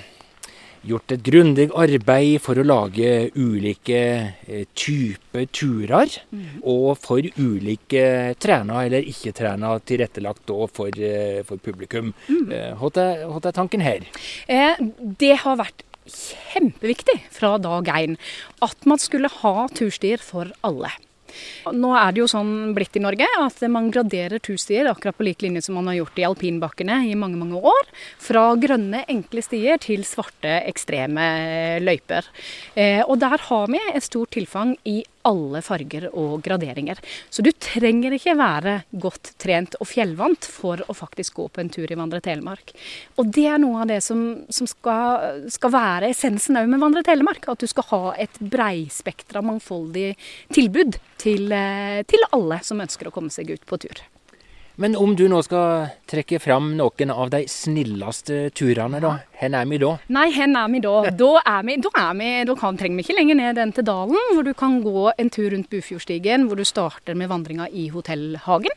gjort 0.89 1.15
et 1.15 1.23
grundig 1.25 1.69
arbeid 1.77 2.43
for 2.45 2.61
å 2.61 2.67
lage 2.67 3.31
ulike 3.37 4.01
eh, 4.47 4.67
typer 4.77 5.49
turer. 5.55 6.19
Mm. 6.35 6.61
Og 6.71 6.91
for 7.01 7.25
ulike 7.39 8.05
trena 8.43 8.85
eller 8.85 9.07
ikke-trena 9.11 9.75
tilrettelagt 9.87 10.53
for, 10.75 11.01
eh, 11.01 11.41
for, 11.47 11.61
publikum. 11.65 12.13
Mm. 12.29 12.53
Hva 12.81 12.93
er 13.01 13.57
tanken 13.57 13.85
her? 13.85 14.07
Eh, 14.49 14.79
det 15.21 15.39
har 15.45 15.61
vært 15.61 15.85
kjempeviktig 16.05 17.17
fra 17.33 17.57
dag 17.57 17.89
én 17.89 18.19
at 18.65 18.89
man 18.89 19.01
skulle 19.01 19.31
ha 19.41 19.67
turstier 19.73 20.21
for 20.21 20.53
alle. 20.67 20.93
Nå 21.75 21.93
er 21.99 22.15
det 22.15 22.23
jo 22.23 22.29
sånn 22.31 22.75
blitt 22.77 22.97
i 22.99 23.03
Norge 23.05 23.29
at 23.41 23.63
man 23.73 23.91
graderer 23.95 24.43
turstier 24.43 24.89
akkurat 24.91 25.17
på 25.19 25.27
lik 25.29 25.45
linje 25.45 25.65
som 25.67 25.79
man 25.79 25.91
har 25.91 26.01
gjort 26.01 26.21
i 26.21 26.27
alpinbakkene 26.29 27.01
i 27.09 27.15
mange 27.19 27.41
mange 27.41 27.61
år. 27.61 27.91
Fra 28.23 28.47
grønne, 28.61 29.05
enkle 29.11 29.45
stier 29.45 29.81
til 29.83 30.05
svarte, 30.09 30.61
ekstreme 30.65 31.27
løyper. 31.85 32.29
Eh, 32.75 33.03
og 33.07 33.19
der 33.23 33.41
har 33.49 33.67
vi 33.73 33.81
et 33.93 34.07
stort 34.07 34.35
tilfang 34.37 34.77
i 34.85 35.03
alle 35.29 35.63
farger 35.65 36.09
og 36.13 36.43
graderinger. 36.45 37.01
Så 37.33 37.45
du 37.45 37.51
trenger 37.53 38.17
ikke 38.17 38.37
være 38.39 38.77
godt 39.03 39.35
trent 39.41 39.77
og 39.81 39.89
fjellvant 39.89 40.47
for 40.49 40.83
å 40.89 40.97
faktisk 40.97 41.41
gå 41.41 41.49
på 41.49 41.63
en 41.63 41.73
tur 41.73 41.91
i 41.91 41.99
Vandre 41.99 42.21
Telemark. 42.25 42.75
Og 43.21 43.33
det 43.35 43.47
er 43.51 43.61
noe 43.63 43.83
av 43.85 43.91
det 43.91 44.01
som, 44.05 44.25
som 44.53 44.69
skal, 44.71 45.45
skal, 45.53 45.75
være 45.75 46.13
essensen 46.13 46.61
òg 46.61 46.71
med 46.71 46.83
Vandre 46.85 47.05
Telemark. 47.07 47.49
At 47.51 47.65
du 47.65 47.71
skal 47.71 47.89
ha 47.91 48.03
et 48.27 48.41
breispektra, 48.41 49.43
mangfoldig 49.45 50.13
tilbud 50.55 51.01
til, 51.21 51.49
eh, 51.53 52.03
til 52.09 52.29
alle 52.33 52.61
som 52.67 52.83
ønsker 52.85 53.09
å 53.09 53.15
komme 53.15 53.33
seg 53.33 53.55
ut 53.57 53.65
på 53.69 53.81
tur. 53.87 54.05
Men 54.77 54.97
om 54.99 55.13
du 55.15 55.29
nå 55.31 55.39
skal 55.47 55.93
trekke 56.11 56.41
fram 56.43 56.73
noen 56.75 57.11
av 57.15 57.29
de 57.31 57.45
snilleste 57.51 58.49
turene, 58.59 58.99
da. 58.99 59.13
Hvor 59.39 59.55
er 59.61 59.69
vi 59.71 59.79
da? 59.79 59.91
Nei, 60.17 60.25
hvor 60.35 60.57
er 60.59 60.73
vi 60.73 60.81
da? 60.83 60.95
Da, 61.15 61.29
er 61.53 61.69
vi, 61.69 61.77
da, 61.85 61.93
er 62.01 62.17
vi, 62.19 62.31
da 62.49 62.57
kan, 62.59 62.79
trenger 62.81 62.99
vi 62.99 63.05
ikke 63.07 63.19
lenger 63.21 63.39
ned 63.39 63.61
den 63.61 63.75
til 63.77 63.87
dalen, 63.87 64.19
hvor 64.35 64.43
du 64.43 64.51
kan 64.59 64.81
gå 64.83 65.13
en 65.15 65.31
tur 65.31 65.55
rundt 65.55 65.71
Bufjordstigen, 65.71 66.49
hvor 66.49 66.59
du 66.59 66.67
starter 66.67 67.15
med 67.15 67.31
vandringa 67.31 67.69
i 67.71 67.87
hotellhagen. 67.95 68.75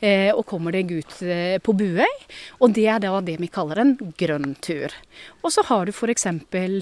Eh, 0.00 0.30
og 0.32 0.46
kommer 0.48 0.72
deg 0.72 0.90
ut 0.92 1.16
eh, 1.22 1.58
på 1.62 1.74
Buøy. 1.76 2.08
Og 2.60 2.74
det 2.76 2.86
er 2.88 3.02
da 3.02 3.18
det 3.24 3.36
vi 3.40 3.50
kaller 3.52 3.82
en 3.82 3.94
grønn 4.20 4.54
tur. 4.64 4.94
Og 5.44 5.52
så 5.54 5.64
har 5.68 5.86
du 5.86 5.92
f.eks. 5.92 6.26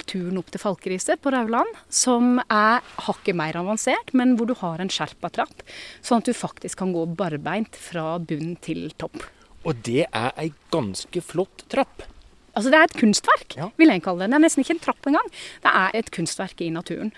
turen 0.06 0.38
opp 0.40 0.52
til 0.54 0.62
Falkeriset 0.62 1.22
på 1.22 1.32
Rauland, 1.34 1.72
som 1.90 2.38
er 2.46 2.84
hakket 3.08 3.38
mer 3.38 3.58
avansert, 3.58 4.14
men 4.14 4.36
hvor 4.38 4.50
du 4.50 4.54
har 4.60 4.82
en 4.82 4.92
skjerpa 4.92 5.32
trapp, 5.34 5.64
sånn 6.02 6.22
at 6.22 6.30
du 6.30 6.36
faktisk 6.36 6.84
kan 6.84 6.94
gå 6.94 7.06
barbeint 7.18 7.78
fra 7.78 8.16
bunn 8.22 8.54
til 8.62 8.88
topp. 9.00 9.24
Og 9.66 9.82
det 9.84 10.06
er 10.06 10.30
ei 10.38 10.52
ganske 10.72 11.22
flott 11.24 11.66
trapp. 11.72 12.06
Altså 12.58 12.72
Det 12.74 12.78
er 12.78 12.88
et 12.88 12.98
kunstverk, 12.98 13.54
ja. 13.54 13.68
vil 13.78 13.92
jeg 13.92 14.02
kalle 14.02 14.24
det. 14.24 14.32
Det 14.32 14.38
er 14.38 14.42
nesten 14.42 14.64
ikke 14.64 14.74
en 14.74 14.82
trapp 14.82 15.06
engang. 15.06 15.28
Det 15.62 15.74
er 15.80 15.98
et 16.00 16.08
kunstverk 16.14 16.62
i 16.66 16.70
naturen. 16.74 17.12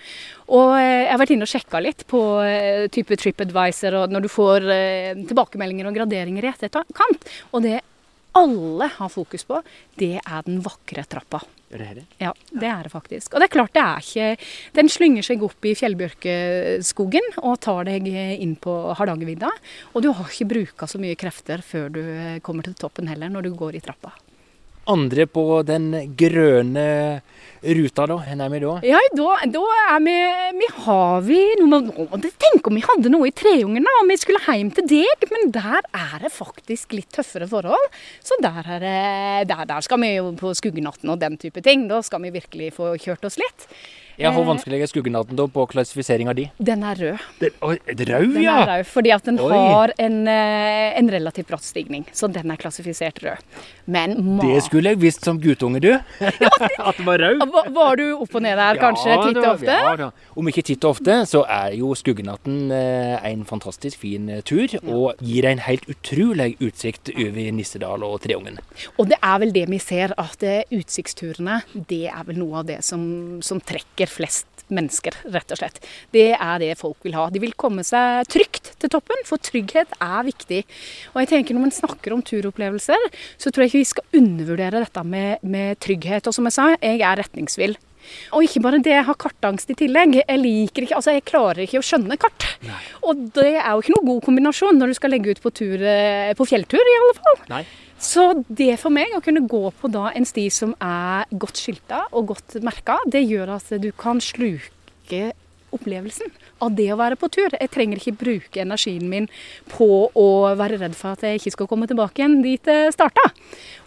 Og 0.53 0.75
eh, 0.77 1.07
jeg 1.07 1.11
har 1.11 1.21
vært 1.23 1.33
inne 1.33 1.47
og 1.47 1.51
sjekka 1.51 1.81
litt 1.81 2.05
på 2.11 2.19
uh, 2.45 2.85
type 2.93 3.17
TripAdvisor, 3.17 3.97
og 4.03 4.13
når 4.13 4.25
du 4.25 4.29
får 4.29 4.67
uh, 4.69 5.23
tilbakemeldinger 5.31 5.89
og 5.89 5.97
graderinger 5.97 6.45
i 6.45 6.51
etterkant. 6.53 7.25
Og 7.55 7.65
det 7.65 7.79
alle 8.37 8.87
har 8.99 9.09
fokus 9.11 9.43
på, 9.47 9.57
det 9.99 10.13
er 10.21 10.45
den 10.45 10.61
vakre 10.63 11.03
trappa. 11.09 11.41
Det 11.71 11.89
det? 11.95 12.05
Ja, 12.19 12.33
det 12.51 12.67
er 12.67 12.85
det 12.85 12.91
faktisk. 12.91 13.33
Og 13.33 13.41
det 13.41 13.47
er 13.47 13.53
klart 13.55 13.73
det 13.75 13.81
er 13.81 14.03
ikke 14.03 14.47
Den 14.75 14.89
slynger 14.91 15.23
seg 15.23 15.43
opp 15.47 15.67
i 15.67 15.71
fjellbjørkeskogen 15.79 17.37
og 17.41 17.61
tar 17.63 17.87
deg 17.87 18.09
inn 18.11 18.57
på 18.59 18.75
Hardangervidda. 18.99 19.51
Og 19.95 20.03
du 20.03 20.11
har 20.11 20.27
ikke 20.27 20.51
bruka 20.51 20.87
så 20.91 20.99
mye 20.99 21.15
krefter 21.19 21.63
før 21.63 21.87
du 21.95 22.03
kommer 22.43 22.67
til 22.67 22.75
toppen 22.75 23.07
heller, 23.11 23.31
når 23.31 23.47
du 23.47 23.55
går 23.55 23.79
i 23.79 23.83
trappa 23.83 24.13
andre 24.91 25.27
på 25.29 25.61
den 25.67 25.91
grønne 26.17 27.21
ruta, 27.61 28.07
da? 28.09 28.17
Hvor 28.17 28.43
er 28.45 28.51
vi 28.53 28.61
da? 28.63 28.73
Ja, 28.89 29.01
da, 29.17 29.29
da 29.53 29.63
er 29.93 30.03
vi 30.05 30.15
Vi 30.61 30.69
har 30.85 31.21
vi 31.25 31.39
noe 31.61 32.21
Tenk 32.41 32.67
om 32.67 32.77
vi 32.77 32.83
hadde 32.85 33.11
noe 33.13 33.29
i 33.29 33.33
Treungen, 33.35 33.85
da, 33.85 33.95
og 34.01 34.09
vi 34.09 34.17
skulle 34.21 34.41
hjem 34.41 34.71
til 34.75 34.87
deg. 34.89 35.27
Men 35.31 35.53
der 35.53 35.79
er 35.85 36.17
det 36.23 36.33
faktisk 36.33 36.95
litt 36.97 37.11
tøffere 37.13 37.47
forhold. 37.49 37.89
Så 38.23 38.37
der, 38.43 38.61
er 38.77 38.85
der, 39.47 39.65
der 39.69 39.85
skal 39.85 40.01
vi 40.01 40.15
jo 40.15 40.31
på 40.39 40.53
Skuggenatten 40.57 41.13
og 41.13 41.21
den 41.21 41.37
type 41.41 41.63
ting. 41.65 41.87
Da 41.91 42.01
skal 42.05 42.23
vi 42.25 42.33
virkelig 42.37 42.73
få 42.77 42.95
kjørt 43.01 43.25
oss 43.29 43.39
litt. 43.41 43.67
Ja, 44.19 44.31
Hvor 44.35 44.45
vanskelig 44.45 44.81
er 44.83 44.89
skuggenatten 44.89 45.37
da 45.39 45.45
på 45.51 45.63
klassifiseringa 45.71 46.33
di? 46.35 46.45
Den 46.59 46.83
er 46.87 46.99
rød. 46.99 47.25
Den, 47.39 47.55
å, 47.63 47.71
rød, 47.73 48.03
ja! 48.03 48.19
Den 48.35 48.47
er 48.49 48.69
rød, 48.69 48.87
fordi 48.91 49.13
at 49.15 49.27
den 49.27 49.39
Oi. 49.41 49.49
har 49.55 49.93
en, 50.01 50.17
eh, 50.27 50.99
en, 50.99 51.11
relativt 51.11 51.47
bratt 51.47 51.65
stigning. 51.65 52.05
Så 52.15 52.27
den 52.31 52.51
er 52.51 52.59
klassifisert 52.59 53.21
rød. 53.23 53.45
Men 53.91 54.15
ma 54.37 54.43
Det 54.43 54.63
skulle 54.67 54.93
jeg 54.93 55.01
visst 55.01 55.25
som 55.25 55.39
guttunge, 55.41 55.81
du. 55.81 55.91
at 55.95 56.97
den 56.97 57.07
var 57.09 57.23
rød. 57.23 57.45
Var 57.71 58.01
du 58.01 58.05
opp 58.17 58.35
og 58.35 58.45
ned 58.45 58.59
der 58.59 58.81
kanskje 58.81 59.13
ja, 59.13 59.21
titt 59.23 59.41
og 59.41 59.49
ofte? 59.53 59.79
Ja 59.87 59.95
da. 59.99 60.09
Om 60.35 60.51
ikke 60.51 60.65
titt 60.71 60.85
og 60.85 60.97
ofte, 60.97 61.17
så 61.29 61.43
er 61.47 61.77
jo 61.79 61.93
Skuggenatten 61.97 62.71
eh, 62.75 63.17
en 63.31 63.45
fantastisk 63.47 64.03
fin 64.03 64.29
eh, 64.29 64.43
tur. 64.45 64.67
Ja. 64.75 64.83
Og 64.91 65.21
gir 65.23 65.47
en 65.49 65.63
helt 65.63 65.87
utrolig 65.91 66.53
utsikt 66.61 67.13
over 67.15 67.51
Nissedal 67.55 68.05
og 68.07 68.19
Treungen. 68.25 68.59
Og 68.97 69.09
det 69.11 69.19
er 69.21 69.41
vel 69.43 69.55
det 69.55 69.67
vi 69.71 69.81
ser, 69.81 70.15
at 70.19 70.43
utsiktsturene 70.71 71.61
det 71.89 72.05
er 72.11 72.23
vel 72.27 72.39
noe 72.41 72.61
av 72.61 72.69
det 72.69 72.79
som, 72.85 73.03
som 73.45 73.61
trekker 73.63 74.10
flest 74.11 74.47
mennesker, 74.71 75.15
rett 75.33 75.51
og 75.51 75.59
slett. 75.59 75.79
Det 76.15 76.29
er 76.31 76.61
det 76.61 76.71
folk 76.79 76.99
vil 77.05 77.15
ha. 77.17 77.27
De 77.31 77.41
vil 77.43 77.55
komme 77.59 77.83
seg 77.87 78.27
trygt 78.31 78.73
til 78.81 78.91
toppen, 78.93 79.19
for 79.27 79.41
trygghet 79.43 79.93
er 79.99 80.27
viktig. 80.27 80.63
Og 81.13 81.21
jeg 81.21 81.31
tenker 81.33 81.57
Når 81.57 81.65
man 81.67 81.75
snakker 81.75 82.13
om 82.15 82.23
turopplevelser, 82.23 83.07
så 83.37 83.51
tror 83.51 83.65
jeg 83.65 83.71
ikke 83.71 83.83
vi 83.83 83.91
skal 83.91 84.19
undervurdere 84.21 84.83
dette 84.85 85.03
med, 85.03 85.43
med 85.43 85.79
trygghet. 85.83 86.27
Og 86.27 86.35
som 86.35 86.47
jeg 86.47 86.55
sa, 86.55 86.69
jeg 86.79 87.01
er 87.03 87.19
retningsvill. 87.19 87.75
Og 88.35 88.45
ikke 88.45 88.63
bare 88.63 88.81
det, 88.83 88.93
jeg 88.95 89.07
har 89.07 89.19
kartangst 89.19 89.71
i 89.73 89.77
tillegg. 89.77 90.17
Jeg 90.21 90.41
liker 90.41 90.87
ikke, 90.87 90.97
altså 90.99 91.15
jeg 91.15 91.25
klarer 91.27 91.63
ikke 91.65 91.81
å 91.81 91.85
skjønne 91.85 92.17
kart. 92.21 92.47
Nei. 92.65 92.81
Og 93.07 93.27
det 93.37 93.53
er 93.53 93.69
jo 93.71 93.83
ikke 93.83 93.95
noe 93.95 94.09
god 94.09 94.25
kombinasjon 94.27 94.81
når 94.81 94.91
du 94.91 94.99
skal 94.99 95.15
legge 95.15 95.35
ut 95.35 95.43
på, 95.43 95.53
tur, 95.61 95.85
eh, 95.85 96.33
på 96.37 96.47
fjelltur, 96.49 96.81
i 96.81 96.99
alle 97.03 97.15
fall. 97.19 97.41
Nei. 97.51 97.63
Så 98.01 98.23
det 98.49 98.73
for 98.81 98.93
meg, 98.93 99.13
å 99.13 99.21
kunne 99.21 99.43
gå 99.45 99.67
på 99.77 99.91
da 99.93 100.09
en 100.17 100.25
sti 100.25 100.47
som 100.53 100.73
er 100.81 101.29
godt 101.37 101.61
skilta 101.61 102.07
og 102.09 102.31
godt 102.33 102.57
merka, 102.65 102.97
det 103.05 103.21
gjør 103.27 103.55
at 103.59 103.69
du 103.83 103.91
kan 103.93 104.21
sluke 104.23 105.27
opplevelsen 105.71 106.31
av 106.61 106.75
det 106.77 106.87
å 106.93 106.99
være 106.99 107.17
på 107.19 107.29
tur. 107.33 107.53
Jeg 107.57 107.71
trenger 107.73 107.99
ikke 107.99 108.17
bruke 108.21 108.63
energien 108.63 109.07
min 109.11 109.27
på 109.71 109.89
å 110.17 110.27
være 110.59 110.79
redd 110.81 110.97
for 110.97 111.15
at 111.15 111.25
jeg 111.25 111.41
ikke 111.41 111.55
skal 111.57 111.69
komme 111.71 111.89
tilbake 111.89 112.21
igjen 112.21 112.41
dit 112.45 112.71
jeg 112.71 112.93
starta. 112.95 113.27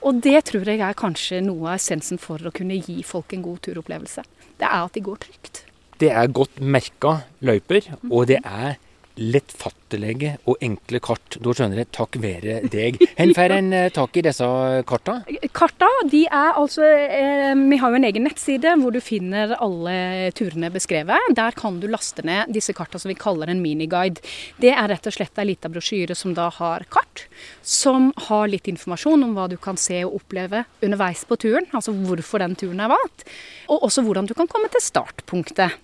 Og 0.04 0.20
det 0.24 0.44
tror 0.50 0.68
jeg 0.68 0.82
er 0.84 0.98
kanskje 0.98 1.42
noe 1.44 1.72
av 1.72 1.78
essensen 1.78 2.20
for 2.20 2.42
å 2.42 2.54
kunne 2.54 2.80
gi 2.80 3.02
folk 3.06 3.34
en 3.37 3.44
god 3.46 3.62
turopplevelse. 3.68 4.26
Det 4.60 4.68
er 4.68 4.80
at 4.80 4.96
de 4.96 5.04
går 5.04 5.22
trygt. 5.26 5.64
Det 6.02 6.10
er 6.10 6.32
godt 6.34 6.58
merka 6.58 7.20
løyper, 7.44 7.87
og 8.10 8.26
det 8.30 8.40
er 8.42 8.76
lettfattelige 9.20 10.35
og 10.50 10.59
enkle 10.64 10.98
kart. 11.03 11.37
Da 11.42 11.55
skjønner 11.55 11.83
jeg 11.83 11.90
takk 11.94 12.18
være 12.22 12.57
deg. 12.70 12.98
Hvor 13.14 13.33
får 13.37 13.55
en 13.57 13.70
eh, 13.77 13.90
tak 13.94 14.18
i 14.18 14.24
disse 14.27 14.48
karta? 14.88 15.16
Karta, 15.55 15.90
de 16.11 16.24
er 16.27 16.59
altså 16.59 16.85
eh, 16.85 17.53
Vi 17.55 17.79
har 17.81 17.92
jo 17.92 18.00
en 18.00 18.09
egen 18.09 18.27
nettside 18.27 18.74
hvor 18.81 18.94
du 18.94 19.00
finner 19.05 19.55
alle 19.62 20.33
turene 20.37 20.72
beskrevet. 20.74 21.31
Der 21.37 21.55
kan 21.59 21.79
du 21.83 21.87
laste 21.90 22.24
ned 22.27 22.50
disse 22.55 22.74
karta 22.77 22.98
som 22.98 23.12
vi 23.12 23.18
kaller 23.18 23.53
en 23.53 23.62
miniguide. 23.62 24.22
Det 24.62 24.74
er 24.74 24.90
rett 24.90 25.07
og 25.11 25.14
slett 25.16 25.38
ei 25.38 25.48
lita 25.53 25.70
brosjyre 25.70 26.18
som 26.18 26.35
da 26.35 26.48
har 26.59 26.87
kart, 26.90 27.27
som 27.62 28.11
har 28.29 28.50
litt 28.50 28.68
informasjon 28.70 29.29
om 29.29 29.38
hva 29.38 29.46
du 29.50 29.57
kan 29.62 29.79
se 29.81 30.03
og 30.05 30.18
oppleve 30.20 30.64
underveis 30.83 31.24
på 31.29 31.38
turen. 31.38 31.70
Altså 31.72 31.94
hvorfor 31.94 32.42
den 32.42 32.59
turen 32.59 32.83
er 32.83 32.90
valgt. 32.92 33.29
Og 33.70 33.87
også 33.87 34.05
hvordan 34.05 34.27
du 34.27 34.35
kan 34.37 34.50
komme 34.50 34.70
til 34.72 34.83
startpunktet. 34.83 35.79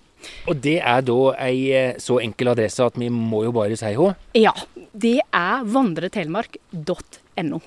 Og 0.49 0.57
det 0.63 0.77
er 0.79 1.03
da 1.05 1.19
ei 1.41 1.59
eh, 1.75 1.99
så 2.01 2.19
enkel 2.23 2.53
adresse 2.53 2.85
at 2.85 2.97
vi 2.99 3.11
må 3.13 3.45
jo 3.47 3.53
bare 3.55 3.77
si 3.79 3.91
henne? 3.91 4.15
Ja. 4.37 4.55
Det 4.91 5.19
er 5.23 5.61
vandretelemark.no. 5.71 7.61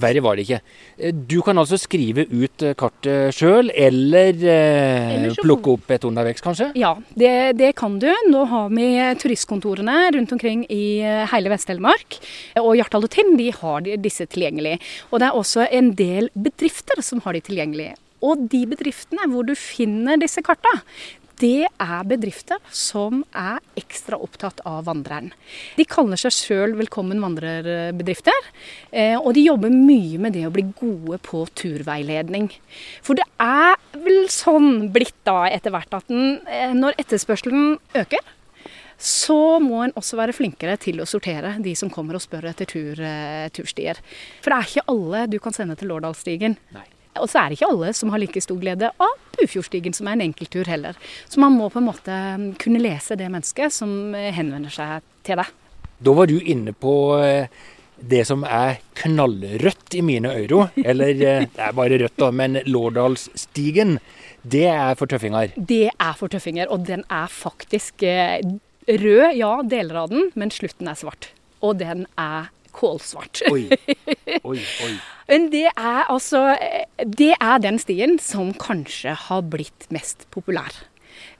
Verre 0.00 0.22
var 0.22 0.38
det 0.38 0.46
ikke. 0.46 0.58
Eh, 0.98 1.12
du 1.14 1.36
kan 1.46 1.60
altså 1.60 1.78
skrive 1.78 2.24
ut 2.30 2.64
eh, 2.64 2.74
kartet 2.78 3.36
sjøl, 3.36 3.70
eller, 3.74 4.34
eller 4.40 5.38
plukke 5.38 5.76
opp 5.76 5.94
et 5.94 6.06
undervekst, 6.08 6.44
kanskje? 6.46 6.70
Ja, 6.80 6.94
det, 7.14 7.32
det, 7.60 7.72
kan 7.78 8.00
du. 8.02 8.08
Nå 8.32 8.44
har 8.50 8.68
vi 8.74 8.90
turistkontorene 9.22 10.10
rundt 10.16 10.34
omkring 10.36 10.66
i 10.72 11.00
hele 11.32 11.52
Vest-Telemark. 11.52 12.20
Og 12.62 12.74
Hjartdal 12.80 13.06
og 13.06 13.14
Tinn 13.14 13.36
de 13.38 13.50
har 13.60 13.90
disse 14.02 14.26
tilgjengelig. 14.30 14.78
Og 15.10 15.20
det 15.22 15.30
er 15.30 15.42
også 15.42 15.66
en 15.70 15.94
del 15.98 16.32
bedrifter 16.34 17.04
som 17.04 17.22
har 17.26 17.36
de 17.36 17.44
tilgjengelig. 17.50 17.92
Og 18.24 18.44
de 18.52 18.64
bedriftene 18.68 19.26
hvor 19.32 19.46
du 19.48 19.54
finner 19.56 20.20
disse 20.20 20.42
karta, 20.44 20.72
det 21.40 21.66
er 21.66 22.08
bedrifter 22.08 22.60
som 22.74 23.22
er 23.36 23.60
ekstra 23.78 24.18
opptatt 24.20 24.60
av 24.68 24.84
vandreren. 24.88 25.30
De 25.78 25.86
kaller 25.88 26.20
seg 26.20 26.34
sjøl 26.36 26.76
Velkommen 26.80 27.20
vandrerbedrifter, 27.22 28.50
eh, 28.92 29.16
og 29.16 29.32
de 29.36 29.46
jobber 29.46 29.72
mye 29.72 30.20
med 30.20 30.36
det 30.36 30.46
å 30.48 30.52
bli 30.54 30.66
gode 30.76 31.20
på 31.24 31.44
turveiledning. 31.56 32.50
For 33.02 33.18
det 33.18 33.26
er 33.40 33.78
vel 33.96 34.28
sånn 34.32 34.90
blitt 34.92 35.16
da 35.28 35.44
etter 35.48 35.74
hvert 35.74 35.96
at 35.96 36.12
den, 36.12 36.40
eh, 36.46 36.74
når 36.76 37.00
etterspørselen 37.00 37.78
øker, 37.94 38.22
så 39.00 39.58
må 39.64 39.84
en 39.84 39.96
også 39.96 40.18
være 40.20 40.36
flinkere 40.36 40.76
til 40.76 41.00
å 41.00 41.08
sortere 41.08 41.56
de 41.64 41.72
som 41.74 41.88
kommer 41.90 42.18
og 42.18 42.24
spør 42.24 42.50
etter 42.52 42.68
tur, 42.68 43.00
eh, 43.00 43.48
turstier. 43.48 43.96
For 44.42 44.52
det 44.52 44.58
er 44.58 44.68
ikke 44.68 44.88
alle 44.92 45.26
du 45.26 45.38
kan 45.38 45.56
sende 45.56 45.76
til 45.76 45.88
Lårdalsstigen. 45.88 46.58
Nei. 46.76 46.84
Og 47.18 47.26
så 47.30 47.40
er 47.40 47.50
det 47.50 47.58
ikke 47.58 47.70
alle 47.72 47.90
som 47.96 48.12
har 48.12 48.22
like 48.22 48.42
stor 48.44 48.58
glede 48.60 48.92
av 49.02 49.16
Bufjordstigen, 49.34 49.94
som 49.96 50.08
er 50.08 50.18
en 50.18 50.28
enkelttur 50.28 50.68
heller. 50.70 50.98
Så 51.28 51.40
man 51.42 51.56
må 51.56 51.70
på 51.72 51.80
en 51.80 51.88
måte 51.88 52.14
um, 52.36 52.50
kunne 52.60 52.82
lese 52.82 53.18
det 53.18 53.30
mennesket 53.32 53.74
som 53.74 54.14
eh, 54.14 54.30
henvender 54.36 54.72
seg 54.74 55.06
til 55.26 55.40
deg. 55.40 55.50
Da 56.00 56.14
var 56.16 56.30
du 56.30 56.38
inne 56.38 56.74
på 56.76 56.94
eh, 57.24 57.50
det 58.00 58.22
som 58.28 58.44
er 58.46 58.78
knallrødt 59.00 59.98
i 59.98 60.04
mine 60.06 60.32
øyne. 60.36 60.68
Eller 60.84 61.14
eh, 61.16 61.48
det 61.56 61.66
er 61.66 61.76
bare 61.76 61.98
rødt, 62.04 62.16
da, 62.20 62.30
men 62.30 62.60
Lårdalsstigen, 62.68 63.98
det 64.42 64.68
er 64.72 64.94
for 65.00 65.10
tøffinger? 65.10 65.56
Det 65.56 65.88
er 65.90 66.14
for 66.16 66.32
tøffinger, 66.32 66.70
og 66.70 66.86
den 66.88 67.04
er 67.10 67.28
faktisk 67.32 68.06
rød, 68.88 69.26
ja, 69.36 69.50
deler 69.68 70.04
av 70.04 70.14
den, 70.14 70.30
men 70.38 70.52
slutten 70.54 70.88
er 70.88 70.96
svart. 70.96 71.32
Og 71.60 71.76
den 71.82 72.06
er 72.16 72.48
kålsvart. 72.76 73.42
Oi. 73.50 73.66
Oi, 74.42 74.58
oi. 74.58 74.92
Men 75.30 75.46
det 75.52 75.68
er 75.70 76.08
altså 76.10 76.56
Det 77.06 77.34
er 77.36 77.60
den 77.62 77.78
stien 77.78 78.16
som 78.18 78.50
kanskje 78.58 79.14
har 79.28 79.44
blitt 79.46 79.86
mest 79.94 80.26
populær. 80.34 80.74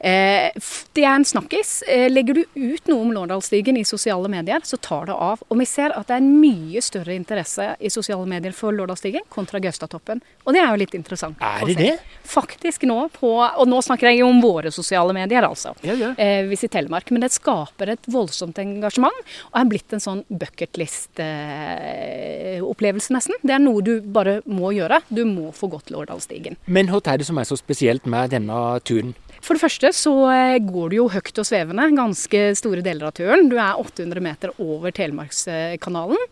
Eh, 0.01 0.49
det 0.93 1.05
er 1.05 1.13
en 1.13 1.25
snakkis. 1.25 1.83
Eh, 1.83 2.11
legger 2.11 2.35
du 2.35 2.45
ut 2.55 2.87
noe 2.89 3.01
om 3.05 3.13
Lårdalsstigen 3.13 3.77
i 3.77 3.85
sosiale 3.85 4.29
medier, 4.33 4.61
så 4.65 4.77
tar 4.81 5.07
det 5.11 5.13
av. 5.13 5.43
Og 5.49 5.59
vi 5.61 5.67
ser 5.69 5.93
at 5.93 6.07
det 6.09 6.15
er 6.17 6.23
en 6.23 6.41
mye 6.41 6.81
større 6.85 7.15
interesse 7.15 7.77
i 7.77 7.91
sosiale 7.93 8.27
medier 8.29 8.53
for 8.57 8.73
Lårdalsstigen 8.73 9.21
kontra 9.29 9.59
Gaustatoppen. 9.61 10.21
Og 10.47 10.55
det 10.57 10.63
er 10.63 10.71
jo 10.73 10.81
litt 10.81 10.95
interessant. 10.97 11.37
Er 11.45 11.67
det 11.69 11.77
det? 11.77 11.99
Faktisk 12.25 12.83
nå 12.89 13.09
på 13.13 13.31
Og 13.41 13.69
nå 13.69 13.81
snakker 13.83 14.07
jeg 14.11 14.19
jo 14.21 14.29
om 14.31 14.41
våre 14.43 14.71
sosiale 14.73 15.13
medier, 15.17 15.43
altså. 15.47 15.75
Ja, 15.85 15.95
ja. 15.95 16.15
Eh, 16.17 16.47
hvis 16.49 16.65
i 16.65 16.69
Telemark. 16.73 17.11
Men 17.11 17.21
det 17.25 17.33
skaper 17.35 17.89
et 17.95 18.05
voldsomt 18.11 18.59
engasjement, 18.61 19.21
og 19.53 19.61
er 19.61 19.65
blitt 19.69 19.93
en 19.93 20.01
sånn 20.03 20.25
bucketlist-opplevelse, 20.31 23.13
nesten. 23.13 23.35
Det 23.43 23.53
er 23.55 23.59
noe 23.63 23.83
du 23.85 24.01
bare 24.01 24.43
må 24.47 24.73
gjøre. 24.77 25.01
Du 25.09 25.25
må 25.29 25.53
få 25.57 25.67
gått 25.73 25.91
Lårdalsstigen. 25.93 26.57
Men 26.67 26.89
hva 26.89 27.01
er 27.05 27.17
det 27.21 27.27
som 27.29 27.39
er 27.41 27.45
så 27.49 27.57
spesielt 27.61 28.05
med 28.11 28.31
denne 28.35 28.57
turen? 28.87 29.15
For 29.41 29.57
det 29.57 29.63
første 29.63 29.93
så 29.97 30.15
eh, 30.31 30.59
går 30.63 30.91
du 30.93 30.99
jo 30.99 31.11
høyt 31.13 31.39
og 31.41 31.49
svevende 31.49 31.89
ganske 31.97 32.43
store 32.59 32.85
deler 32.87 33.09
av 33.09 33.17
turen. 33.17 33.49
Du 33.51 33.57
er 33.59 33.79
800 33.81 34.25
meter 34.25 34.53
over 34.61 34.93
Telemarkskanalen. 34.95 36.27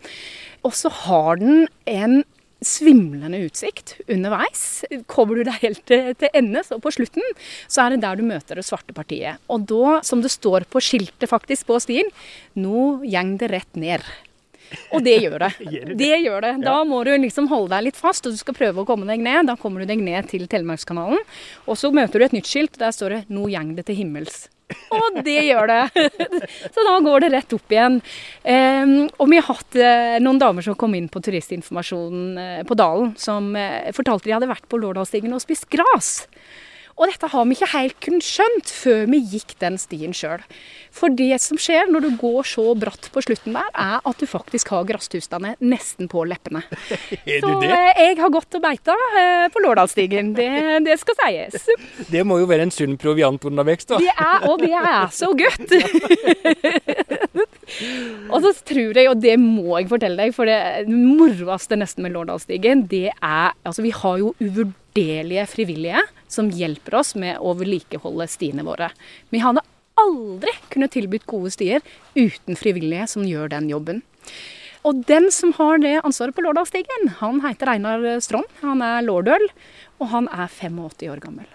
Og 0.66 0.74
så 0.76 0.92
har 1.04 1.40
den 1.40 1.66
en 1.88 2.20
svimlende 2.64 3.38
utsikt 3.46 3.94
underveis. 4.10 4.84
Kommer 5.10 5.38
du 5.38 5.46
deg 5.46 5.60
helt 5.62 5.82
til, 5.86 6.10
til 6.18 6.32
ende, 6.36 6.64
så 6.66 6.80
på 6.82 6.92
slutten, 6.94 7.24
så 7.70 7.84
er 7.84 7.94
det 7.94 8.02
der 8.02 8.18
du 8.18 8.24
møter 8.26 8.58
det 8.58 8.66
svarte 8.66 8.96
partiet. 8.96 9.38
Og 9.46 9.66
da, 9.70 9.98
som 10.06 10.24
det 10.24 10.32
står 10.34 10.66
på 10.70 10.82
skiltet 10.82 11.30
faktisk 11.30 11.68
på 11.70 11.78
stien, 11.82 12.10
nå 12.58 13.04
gjeng 13.06 13.36
det 13.40 13.52
rett 13.54 13.78
ned. 13.78 14.02
Og 14.92 15.04
det 15.04 15.16
gjør 15.22 15.46
det. 15.46 15.50
Det 15.98 16.12
gjør 16.24 16.44
det. 16.44 16.52
Da 16.64 16.76
må 16.88 17.00
du 17.06 17.12
liksom 17.16 17.48
holde 17.52 17.72
deg 17.74 17.88
litt 17.88 17.98
fast, 18.00 18.26
og 18.26 18.34
du 18.34 18.40
skal 18.40 18.56
prøve 18.56 18.82
å 18.82 18.88
komme 18.88 19.08
deg 19.08 19.22
ned. 19.24 19.48
Da 19.48 19.56
kommer 19.60 19.82
du 19.82 19.90
deg 19.90 20.02
ned 20.02 20.30
til 20.30 20.46
Telemarkskanalen. 20.50 21.20
Og 21.66 21.80
så 21.80 21.92
møter 21.94 22.20
du 22.20 22.28
et 22.28 22.36
nytt 22.36 22.50
skilt. 22.50 22.78
Der 22.80 22.94
står 22.94 23.14
det 23.14 23.24
'Nå 23.28 23.48
gjeng 23.52 23.74
det 23.76 23.88
til 23.88 24.00
himmels'. 24.02 24.48
Og 24.92 25.20
det 25.24 25.38
gjør 25.46 25.68
det. 25.70 26.08
Så 26.74 26.84
da 26.84 26.94
går 27.04 27.24
det 27.24 27.30
rett 27.32 27.54
opp 27.56 27.72
igjen. 27.72 28.00
Um, 28.44 29.08
og 29.16 29.30
vi 29.30 29.40
har 29.40 29.46
hatt 29.48 29.78
uh, 29.80 30.16
noen 30.20 30.40
damer 30.40 30.64
som 30.64 30.76
kom 30.78 30.96
inn 30.98 31.08
på 31.12 31.22
turistinformasjonen 31.24 32.26
uh, 32.36 32.62
på 32.68 32.76
Dalen, 32.78 33.14
som 33.20 33.54
uh, 33.56 33.88
fortalte 33.96 34.28
de 34.28 34.36
hadde 34.36 34.50
vært 34.50 34.68
på 34.68 34.80
Lårdalsstigen 34.80 35.36
og 35.36 35.44
spist 35.44 35.68
gras. 35.72 36.12
Og 36.98 37.06
dette 37.06 37.28
har 37.30 37.44
vi 37.46 37.54
ikke 37.54 37.68
helt 37.76 37.94
kunnet 38.02 38.26
skjønt 38.26 38.70
før 38.74 39.04
vi 39.12 39.20
gikk 39.30 39.52
den 39.62 39.76
stien 39.78 40.10
sjøl. 40.16 40.40
For 40.98 41.12
det 41.14 41.36
som 41.38 41.58
skjer 41.60 41.86
når 41.92 42.02
du 42.02 42.08
går 42.18 42.42
så 42.48 42.64
bratt 42.74 43.06
på 43.14 43.22
slutten 43.22 43.54
der, 43.54 43.68
er 43.78 44.00
at 44.02 44.18
du 44.18 44.26
faktisk 44.26 44.72
har 44.74 44.86
grasstustene 44.88 45.52
nesten 45.62 46.08
på 46.10 46.24
leppene. 46.26 46.64
Er 47.28 47.38
Så 47.44 47.52
det? 47.62 47.70
eh, 47.70 48.00
jeg 48.08 48.16
har 48.18 48.32
gått 48.34 48.56
og 48.58 48.64
beita 48.64 48.96
eh, 49.20 49.46
på 49.54 49.62
Lårdalsstigen, 49.62 50.32
det, 50.34 50.48
det 50.88 50.98
skal 50.98 51.14
sies. 51.20 51.68
Det 52.14 52.24
må 52.26 52.40
jo 52.42 52.48
være 52.50 52.66
en 52.66 52.74
sunn 52.74 52.96
proviant 52.98 53.46
undervekst, 53.46 53.92
da. 53.94 54.00
Det 54.02 54.10
er, 54.14 54.48
og 54.50 54.58
det 54.64 54.72
er 54.74 55.06
så 55.14 55.30
godt! 55.38 55.70
og 58.32 58.42
så 58.42 58.52
tror 58.72 58.98
jeg, 58.98 59.08
og 59.12 59.20
det 59.22 59.36
må 59.40 59.78
jeg 59.78 59.90
fortelle 59.90 60.18
deg, 60.24 60.34
for 60.36 60.48
det 60.50 60.88
moroeste 60.90 61.78
nesten 61.78 62.06
med 62.06 62.16
Lårdalsstigen, 62.16 62.86
det 62.90 63.08
er 63.14 63.54
Altså, 63.68 63.82
vi 63.84 63.92
har 63.94 64.18
jo 64.20 64.32
uvurderlige 64.42 65.44
frivillige 65.50 66.00
som 66.28 66.52
hjelper 66.52 67.00
oss 67.00 67.14
med 67.18 67.40
å 67.40 67.54
vedlikeholde 67.58 68.28
stiene 68.30 68.64
våre. 68.66 68.90
Vi 69.32 69.42
hadde 69.42 69.64
aldri 69.98 70.52
kunnet 70.72 70.94
tilbudt 70.94 71.26
gode 71.28 71.52
stier 71.54 71.84
uten 72.14 72.58
frivillige 72.58 73.08
som 73.10 73.26
gjør 73.26 73.50
den 73.56 73.68
jobben. 73.72 74.02
Og 74.86 75.02
den 75.08 75.26
som 75.34 75.52
har 75.58 75.80
det 75.82 75.96
ansvaret 76.06 76.36
på 76.36 76.44
Lårdalsstigen, 76.44 77.10
han 77.18 77.40
heter 77.42 77.72
Einar 77.74 78.04
Strand. 78.24 78.46
Han 78.62 78.84
er 78.84 79.02
lårdøl, 79.04 79.48
og 79.98 80.12
han 80.12 80.28
er 80.30 80.46
85 80.46 81.10
år 81.10 81.24
gammel. 81.24 81.48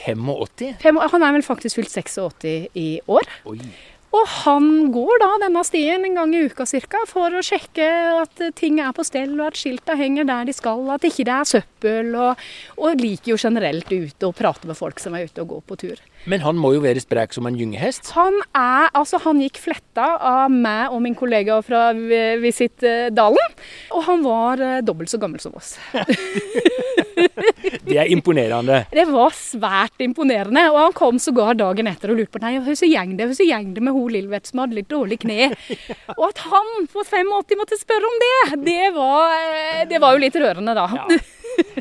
85? 0.00 1.00
Han 1.12 1.24
er 1.24 1.34
vel 1.36 1.44
faktisk 1.44 1.80
fylt 1.80 1.92
86 1.92 2.76
i 2.78 2.88
år. 3.10 3.26
Oi. 3.50 3.58
Og 4.10 4.24
han 4.42 4.64
går 4.90 5.20
da 5.22 5.28
denne 5.44 5.60
stien 5.66 6.02
en 6.04 6.16
gang 6.18 6.32
i 6.34 6.40
uka 6.50 6.64
cirka, 6.66 7.04
for 7.06 7.30
å 7.38 7.42
sjekke 7.46 7.84
at 8.24 8.40
ting 8.58 8.80
er 8.82 8.90
på 8.96 9.04
stell, 9.06 9.36
og 9.38 9.52
at 9.52 9.60
skilta 9.60 9.94
henger 9.98 10.26
der 10.26 10.48
de 10.48 10.54
skal, 10.56 10.82
at 10.90 11.04
ikke 11.06 11.26
det 11.28 11.34
er 11.36 11.46
søppel. 11.52 12.08
Og, 12.18 12.42
og 12.82 12.98
liker 13.04 13.32
jo 13.34 13.38
generelt 13.38 13.86
ute 13.92 14.26
og 14.26 14.34
prate 14.38 14.66
med 14.66 14.78
folk 14.78 14.98
som 14.98 15.14
er 15.14 15.28
ute 15.30 15.44
og 15.44 15.52
går 15.54 15.62
på 15.70 15.78
tur. 15.84 16.02
Men 16.28 16.42
han 16.44 16.58
må 16.60 16.72
jo 16.74 16.82
være 16.84 17.00
sprek 17.00 17.32
som 17.32 17.46
en 17.48 17.56
gyngehest? 17.56 18.10
Han 18.18 18.34
er, 18.50 18.90
altså 18.98 19.22
han 19.24 19.38
gikk 19.40 19.62
fletta 19.62 20.08
av 20.18 20.50
meg 20.52 20.90
og 20.92 21.00
min 21.06 21.14
kollega 21.16 21.60
fra 21.64 21.92
Vi- 21.96 22.18
Visit 22.42 22.82
eh, 22.84 23.06
Dalen. 23.14 23.54
Og 23.94 24.04
han 24.10 24.26
var 24.26 24.60
eh, 24.60 24.80
dobbelt 24.84 25.08
så 25.14 25.22
gammel 25.22 25.40
som 25.40 25.54
oss. 25.56 25.76
Det 27.90 27.96
er 27.98 28.10
imponerende. 28.12 28.84
Det 28.92 29.06
var 29.10 29.34
svært 29.36 30.02
imponerende. 30.04 30.66
Og 30.72 30.78
han 30.78 30.96
kom 30.96 31.18
sågar 31.22 31.58
dagen 31.58 31.90
etter 31.90 32.12
og 32.12 32.20
lurte 32.20 32.36
på 32.36 32.42
nei, 32.44 32.56
hvordan 32.58 32.92
gjeng 32.92 33.16
det 33.18 33.28
hvordan 33.30 33.48
gjeng 33.48 33.74
det 33.76 33.84
med 33.86 33.96
hun 33.96 34.14
Lillvet 34.14 34.50
som 34.50 34.62
hadde 34.62 34.78
litt 34.78 34.90
dårlig 34.90 35.20
kne. 35.24 35.50
Og 36.16 36.24
at 36.30 36.44
han 36.50 36.88
på 36.90 37.04
85 37.06 37.60
måtte 37.60 37.78
spørre 37.80 38.10
om 38.10 38.16
det, 38.24 38.32
det 38.66 38.90
var, 38.96 39.36
eh, 39.36 39.84
det 39.90 40.00
var 40.02 40.16
jo 40.16 40.24
litt 40.24 40.40
rørende, 40.40 40.74
da. 40.76 40.88
Ja. 40.96 41.20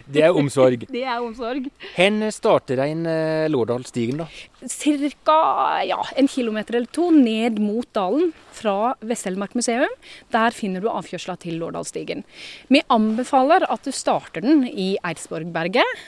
Det 0.07 0.23
er 0.25 0.35
omsorg. 0.35 0.85
Det 0.95 1.03
er 1.03 1.19
omsorg. 1.23 1.69
Hvor 1.95 2.35
starter 2.35 2.83
en 2.85 3.05
eh, 3.09 3.47
Lårdalsstigen, 3.51 4.23
da? 4.23 4.29
Ca. 4.69 5.39
Ja, 5.87 5.99
en 6.19 6.27
kilometer 6.27 6.79
eller 6.79 6.91
to 6.91 7.09
ned 7.15 7.59
mot 7.63 7.87
dalen 7.95 8.33
fra 8.55 8.93
Vest-Telemark 8.99 9.55
museum. 9.55 9.91
Der 10.33 10.55
finner 10.55 10.83
du 10.83 10.89
avkjørsla 10.91 11.37
til 11.39 11.59
Lårdalsstigen. 11.61 12.25
Vi 12.67 12.83
anbefaler 12.91 13.67
at 13.69 13.87
du 13.87 13.95
starter 13.95 14.43
den 14.45 14.65
i 14.67 14.91
Eidsborgberget. 15.05 16.03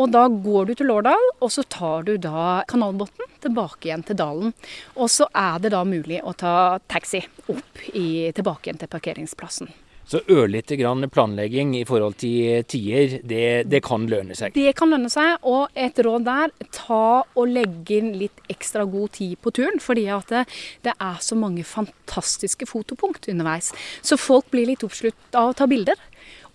Og 0.00 0.08
da 0.08 0.24
går 0.28 0.70
du 0.70 0.74
til 0.74 0.88
Lårdal, 0.88 1.26
og 1.44 1.50
så 1.52 1.64
tar 1.68 2.06
du 2.08 2.14
da 2.16 2.62
Kanalbotn 2.68 3.28
tilbake 3.44 3.90
igjen 3.90 4.04
til 4.08 4.16
dalen. 4.16 4.54
Og 4.96 5.10
så 5.12 5.28
er 5.36 5.60
det 5.60 5.74
da 5.74 5.82
mulig 5.84 6.22
å 6.24 6.32
ta 6.32 6.78
taxi 6.88 7.20
opp 7.52 7.84
i, 7.92 8.32
tilbake 8.32 8.70
igjen 8.70 8.80
til 8.80 8.92
parkeringsplassen. 8.92 9.68
Så 10.08 10.20
ørlite 10.30 10.76
grann 10.76 11.06
planlegging 11.12 11.76
i 11.78 11.84
forhold 11.88 12.16
til 12.20 12.64
tider, 12.68 13.18
det, 13.22 13.46
det 13.70 13.82
kan 13.86 14.04
lønne 14.10 14.36
seg. 14.36 14.54
Det 14.56 14.74
kan 14.78 14.90
lønne 14.92 15.10
seg, 15.12 15.38
og 15.48 15.72
et 15.78 15.98
råd 16.02 16.26
der, 16.26 16.52
ta 16.74 17.22
og 17.22 17.48
legge 17.48 18.00
inn 18.00 18.12
litt 18.20 18.42
ekstra 18.52 18.84
god 18.88 19.14
tid 19.18 19.38
på 19.42 19.54
turen. 19.54 19.80
Fordi 19.82 20.08
at 20.12 20.32
det, 20.32 20.44
det 20.86 20.96
er 20.98 21.20
så 21.24 21.38
mange 21.38 21.64
fantastiske 21.66 22.68
fotopunkt 22.68 23.30
underveis. 23.32 23.72
Så 24.02 24.18
folk 24.20 24.50
blir 24.52 24.68
litt 24.72 24.84
oppslutt 24.86 25.38
av 25.38 25.52
å 25.52 25.56
ta 25.56 25.70
bilder. 25.70 25.98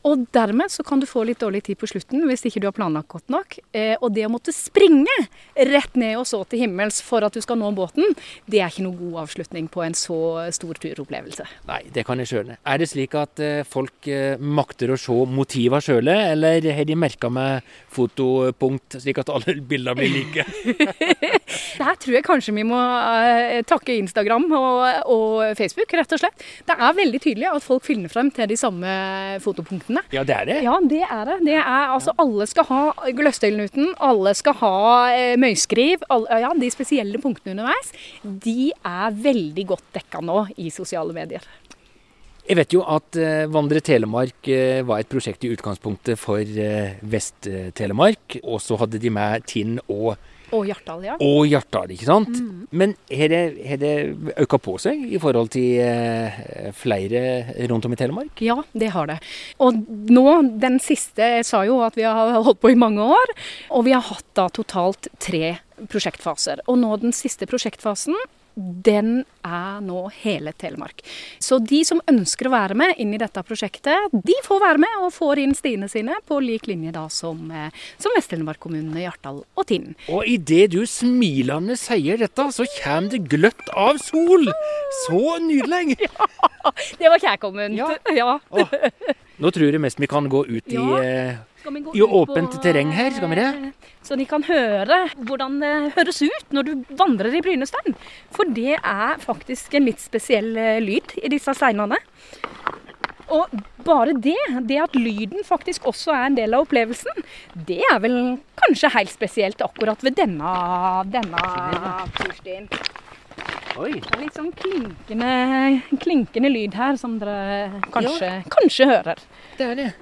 Og 0.05 0.25
dermed 0.35 0.71
så 0.71 0.83
kan 0.85 1.01
du 1.01 1.07
få 1.09 1.23
litt 1.27 1.41
dårlig 1.41 1.63
tid 1.67 1.79
på 1.79 1.89
slutten 1.89 2.25
hvis 2.29 2.45
ikke 2.47 2.61
du 2.63 2.67
har 2.69 2.75
planlagt 2.75 3.09
godt 3.11 3.33
nok. 3.33 3.57
Eh, 3.75 3.95
og 3.97 4.13
det 4.15 4.27
å 4.27 4.31
måtte 4.31 4.53
springe 4.55 5.13
rett 5.55 5.97
ned 5.99 6.19
og 6.19 6.27
så 6.29 6.43
til 6.47 6.65
himmels 6.65 6.99
for 7.03 7.25
at 7.25 7.35
du 7.35 7.41
skal 7.43 7.59
nå 7.59 7.71
båten, 7.77 8.15
det 8.45 8.61
er 8.61 8.71
ikke 8.71 8.85
noen 8.85 8.99
god 9.01 9.23
avslutning 9.25 9.69
på 9.71 9.83
en 9.85 9.97
så 9.97 10.19
stor 10.55 10.79
turopplevelse. 10.83 11.47
Nei, 11.69 11.81
det 11.93 12.05
kan 12.07 12.21
jeg 12.21 12.31
skjønne. 12.31 12.59
Er 12.67 12.81
det 12.81 12.89
slik 12.91 13.17
at 13.19 13.41
eh, 13.43 13.63
folk 13.67 14.09
eh, 14.11 14.37
makter 14.39 14.93
å 14.93 14.99
se 15.01 15.17
motiva 15.31 15.81
sjøle, 15.83 16.15
eller 16.33 16.69
har 16.77 16.87
de 16.87 16.97
merka 16.99 17.31
med 17.33 17.65
fotopunkt, 17.93 18.99
slik 19.01 19.23
at 19.23 19.33
alle 19.33 19.57
bildene 19.67 19.97
blir 19.97 20.13
like? 20.13 20.47
Der 21.77 21.99
tror 22.01 22.17
jeg 22.17 22.25
kanskje 22.25 22.55
vi 22.55 22.65
må 22.67 22.77
uh, 22.77 23.59
takke 23.67 23.97
Instagram 23.97 24.47
og, 24.57 25.09
og 25.13 25.57
Facebook, 25.59 25.91
rett 25.97 26.15
og 26.15 26.21
slett. 26.21 26.45
Det 26.67 26.77
er 26.77 26.97
veldig 26.97 27.21
tydelig 27.23 27.49
at 27.51 27.65
folk 27.65 27.85
finner 27.87 28.11
frem 28.11 28.31
til 28.33 28.49
de 28.49 28.57
samme 28.59 28.95
fotopunktene. 29.43 30.03
Ja, 30.15 30.25
det 30.27 30.37
er 30.37 30.49
det. 30.49 30.57
Ja, 30.65 30.77
det 30.81 31.03
er 31.05 31.23
det. 31.31 31.37
det 31.47 31.59
er, 31.59 31.93
altså, 31.95 32.15
alle 32.21 32.47
skal 32.49 32.67
ha 32.71 32.81
Gløstøylnuten, 33.17 33.93
alle 34.03 34.35
skal 34.37 34.57
ha 34.63 34.73
uh, 35.13 35.35
møyskriv. 35.41 36.05
Alle, 36.13 36.41
ja, 36.43 36.51
de 36.57 36.73
spesielle 36.73 37.21
punktene 37.21 37.57
underveis, 37.57 37.93
de 38.23 38.73
er 38.75 39.23
veldig 39.27 39.69
godt 39.75 39.95
dekka 39.97 40.23
nå 40.25 40.43
i 40.61 40.71
sosiale 40.73 41.15
medier. 41.15 41.45
Jeg 42.47 42.55
vet 42.61 42.73
jo 42.77 42.79
at 42.87 43.17
eh, 43.19 43.43
Vandre 43.51 43.81
Telemark 43.83 44.47
eh, 44.47 44.79
var 44.87 45.01
et 45.01 45.09
prosjekt 45.11 45.43
i 45.43 45.49
utgangspunktet 45.51 46.15
for 46.19 46.39
eh, 46.39 46.95
Vest-Telemark. 47.03 48.37
Og 48.45 48.61
så 48.63 48.77
hadde 48.79 49.01
de 49.03 49.11
med 49.11 49.43
Tinn 49.51 49.75
og, 49.91 50.13
Og 50.55 50.67
Hjartdal, 50.69 51.03
ja. 51.03 51.15
og 51.23 51.47
Hjartdal, 51.49 51.91
ikke 51.91 52.07
sant? 52.07 52.39
Men 52.71 52.93
har 53.11 53.31
det, 53.33 53.41
har 53.67 53.81
det 53.81 53.93
øka 54.43 54.59
på 54.63 54.77
seg 54.79 55.03
i 55.11 55.19
forhold 55.19 55.51
til 55.55 55.81
eh, 55.83 56.71
flere 56.77 57.21
rundt 57.71 57.87
om 57.87 57.95
i 57.95 57.99
Telemark? 57.99 58.43
Ja, 58.43 58.61
det 58.71 58.93
har 58.95 59.09
det. 59.11 59.19
Og 59.63 59.81
nå, 59.87 60.25
den 60.61 60.79
siste 60.83 61.27
Jeg 61.37 61.45
sa 61.47 61.63
jo 61.67 61.81
at 61.83 61.97
vi 61.97 62.05
har 62.07 62.37
holdt 62.45 62.61
på 62.63 62.71
i 62.71 62.79
mange 62.79 63.03
år. 63.03 63.35
Og 63.75 63.87
vi 63.87 63.95
har 63.95 64.05
hatt 64.07 64.27
da 64.37 64.47
totalt 64.53 65.11
tre 65.23 65.57
prosjektfaser. 65.91 66.63
Og 66.71 66.79
nå 66.81 66.95
den 67.01 67.15
siste 67.15 67.47
prosjektfasen, 67.49 68.15
den 68.57 69.21
er 69.45 69.81
nå 69.85 70.07
hele 70.23 70.51
Telemark. 70.57 71.03
Så 71.39 71.59
de 71.61 71.83
som 71.85 72.01
ønsker 72.09 72.49
å 72.49 72.53
være 72.55 72.77
med 72.77 72.97
inn 73.01 73.13
i 73.13 73.19
dette 73.21 73.43
prosjektet, 73.45 74.09
de 74.11 74.37
får 74.45 74.63
være 74.63 74.81
med 74.81 75.03
og 75.05 75.13
får 75.13 75.43
inn 75.43 75.53
stiene 75.57 75.89
sine 75.91 76.17
på 76.27 76.39
lik 76.43 76.65
linje 76.69 76.93
da 76.95 77.05
som, 77.13 77.43
eh, 77.51 77.69
som 78.01 78.15
Vest-Telemark-kommunene 78.17 79.05
Hjartdal 79.05 79.43
og 79.45 79.67
Tinn. 79.69 79.93
Og 80.09 80.25
idet 80.25 80.71
du 80.73 80.81
smilende 80.89 81.77
sier 81.77 82.17
dette, 82.17 82.49
så 82.55 82.65
kommer 82.79 83.13
det 83.13 83.27
gløtt 83.29 83.69
av 83.77 84.01
sol! 84.01 84.49
Så 85.05 85.21
nydelig! 85.43 85.99
Det 86.99 87.07
var 87.07 87.21
kjærkomment. 87.21 87.77
Ja. 87.77 87.93
ja. 88.11 88.39
Åh, 88.51 88.73
Nå 89.37 89.51
tror 89.53 89.69
jeg 89.69 89.79
mest 89.79 90.01
vi 90.01 90.09
kan 90.09 90.25
gå 90.31 90.41
ut 90.49 90.65
i, 90.65 90.75
Ja. 90.75 91.37
Skal 91.67 91.75
vi 91.75 91.79
gå 91.83 91.95
i 91.95 92.01
åpent 92.01 92.51
på, 92.51 92.57
terreng 92.63 92.93
her, 92.95 93.09
skal 93.11 93.27
vi 93.27 93.35
det? 93.35 93.71
Så 94.07 94.15
de 94.15 94.23
kan 94.23 94.45
høre 94.47 95.01
hvordan 95.27 95.57
det 95.59 95.71
høres 95.97 96.21
ut 96.23 96.53
når 96.55 96.63
du 96.63 96.93
vandrer 96.95 97.35
i 97.35 97.41
Brynestein. 97.43 97.97
For 98.31 98.47
det 98.55 98.77
er 98.77 99.19
faktisk 99.19 99.75
en 99.75 99.83
litt 99.83 99.99
spesiell 99.99 100.47
eh, 100.55 100.77
lyd 100.79 101.17
i 101.19 101.33
disse 101.33 101.51
steinene. 101.59 101.99
Og 103.35 103.51
bare 103.83 104.15
det, 104.15 104.37
det 104.71 104.79
at 104.85 104.95
lyden 104.95 105.43
faktisk 105.43 105.91
også 105.91 106.15
er 106.15 106.29
en 106.29 106.39
del 106.39 106.55
av 106.55 106.63
opplevelsen, 106.69 107.19
det 107.67 107.81
er 107.91 107.99
vel 107.99 108.17
kanskje 108.63 108.95
helt 108.95 109.11
spesielt 109.11 109.67
akkurat 109.67 110.07
ved 110.07 110.15
denne, 110.23 110.55
denne 111.11 111.45
turstien. 112.21 112.71
Oi. 113.75 113.91
Det 113.91 114.15
er 114.15 114.23
litt 114.23 114.39
sånn 114.39 114.55
klinkende, 114.55 115.35
klinkende 115.99 116.55
lyd 116.55 116.79
her, 116.79 116.95
som 116.95 117.19
dere 117.19 117.83
kanskje, 117.91 118.37
kanskje 118.55 118.93
hører. 118.95 119.25
Det 119.59 119.73
er 119.73 119.81
det. 119.83 119.93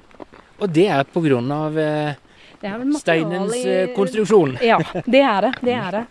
Og 0.59 0.71
det 0.71 0.87
er 0.87 1.03
av 1.51 1.79
eh, 1.79 2.15
steinens 2.99 3.55
eh, 3.65 3.93
konstruksjon. 3.95 4.57
Ja, 4.71 4.79
det 5.05 5.21
er 5.21 5.49
det. 5.49 5.53
Det 5.61 5.75
er 5.75 5.91
det. 5.99 6.05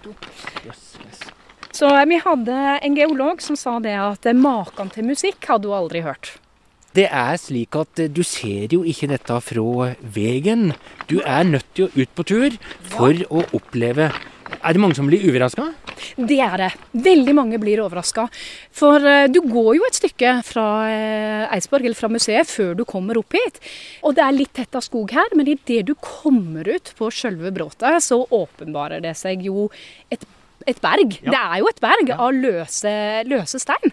Så 1.75 1.91
eh, 1.91 2.07
vi 2.07 2.21
hadde 2.23 2.79
en 2.83 2.97
geolog 2.97 3.43
som 3.43 3.57
sa 3.57 3.79
det 3.83 3.97
at 3.99 4.27
eh, 4.27 4.37
maken 4.37 4.93
til 4.95 5.09
musikk 5.09 5.49
hadde 5.51 5.71
hun 5.71 5.79
aldri 5.85 6.05
hørt. 6.05 6.37
Det 6.95 7.09
er 7.11 7.35
slik 7.41 7.75
at 7.75 7.99
eh, 7.99 8.11
du 8.13 8.23
ser 8.23 8.71
jo 8.77 8.85
ikke 8.87 9.11
dette 9.11 9.41
fra 9.43 9.89
veien. 10.15 10.71
Du 11.11 11.19
er 11.25 11.43
nødt 11.49 11.67
til 11.75 11.89
å 11.89 11.93
ut 11.97 12.15
på 12.15 12.27
tur 12.31 12.61
for 12.93 13.25
å 13.31 13.43
oppleve 13.57 14.13
Er 14.62 14.77
det 14.77 14.83
mange 14.83 14.97
som 14.99 15.09
blir 15.09 15.25
overraska? 15.29 15.67
Det 16.17 16.38
er 16.43 16.57
det. 16.61 16.71
Veldig 17.05 17.35
mange 17.37 17.59
blir 17.62 17.83
overraska. 17.85 18.27
For 18.75 19.03
eh, 19.09 19.27
du 19.33 19.40
går 19.47 19.73
jo 19.79 19.87
et 19.88 19.99
stykke 19.99 20.37
fra 20.47 20.67
eh, 20.90 21.55
Eidsborg, 21.55 21.88
eller 21.88 21.99
fra 21.99 22.11
museet, 22.12 22.51
før 22.51 22.75
du 22.79 22.85
kommer 22.88 23.19
opp 23.21 23.37
hit. 23.37 23.61
Og 24.05 24.17
det 24.17 24.25
er 24.27 24.37
litt 24.37 24.55
tett 24.57 24.79
av 24.79 24.85
skog 24.85 25.14
her, 25.17 25.35
men 25.38 25.51
idet 25.55 25.85
du 25.88 25.95
kommer 25.99 26.69
ut 26.69 26.95
på 26.99 27.11
sjølve 27.14 27.55
bråtet, 27.55 28.03
så 28.05 28.23
åpenbarer 28.25 29.05
det 29.05 29.17
seg 29.21 29.45
jo 29.49 29.69
et 30.12 30.27
et 30.71 30.79
berg. 30.81 31.19
Ja. 31.21 31.29
Det 31.29 31.40
er 31.40 31.59
jo 31.61 31.67
et 31.69 31.81
berg 31.83 32.11
av 32.14 32.31
løse, 32.33 32.93
løse 33.29 33.61
stein. 33.61 33.93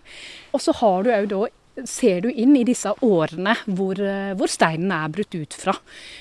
Og 0.56 0.62
så 0.64 0.76
har 0.78 1.04
du 1.04 1.10
òg 1.12 1.28
da 1.32 1.42
ser 1.88 2.22
du 2.26 2.30
inn 2.30 2.54
i 2.58 2.66
disse 2.68 2.92
årene 3.06 3.56
hvor, 3.66 4.00
eh, 4.00 4.34
hvor 4.38 4.52
steinen 4.52 4.92
er 4.96 5.12
brutt 5.14 5.36
ut 5.36 5.56
fra. 5.56 5.76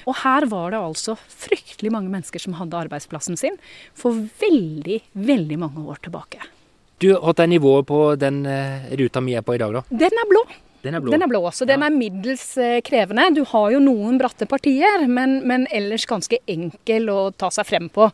Og 0.07 0.21
her 0.23 0.47
var 0.51 0.71
det 0.75 0.81
altså 0.81 1.17
fryktelig 1.19 1.93
mange 1.93 2.13
mennesker 2.13 2.43
som 2.43 2.57
hadde 2.61 2.79
arbeidsplassen 2.79 3.39
sin 3.41 3.59
for 3.95 4.17
veldig, 4.43 5.01
veldig 5.15 5.61
mange 5.61 5.85
år 5.91 6.03
tilbake. 6.07 6.43
Du, 7.01 7.15
Hva 7.17 7.33
er 7.41 7.49
nivået 7.49 7.87
på 7.89 8.01
den 8.21 8.45
eh, 8.47 8.91
ruta 9.01 9.23
vi 9.25 9.39
er 9.39 9.47
på 9.47 9.57
i 9.57 9.63
dag, 9.63 9.73
da? 9.73 9.87
Den 9.91 10.21
er 10.21 10.29
blå. 10.29 10.45
Den 10.81 10.97
er 10.97 11.03
blå. 11.05 11.13
Den 11.13 11.23
er 11.25 11.29
blå, 11.29 11.41
så 11.53 11.67
den 11.69 11.83
er 11.85 11.93
middels 11.93 12.45
eh, 12.61 12.79
krevende. 12.85 13.27
Du 13.37 13.43
har 13.51 13.71
jo 13.75 13.81
noen 13.85 14.17
bratte 14.21 14.47
partier, 14.49 15.05
men, 15.09 15.41
men 15.49 15.67
ellers 15.77 16.07
ganske 16.09 16.39
enkel 16.49 17.11
å 17.13 17.19
ta 17.37 17.51
seg 17.53 17.69
frem 17.69 17.91
på. 17.93 18.09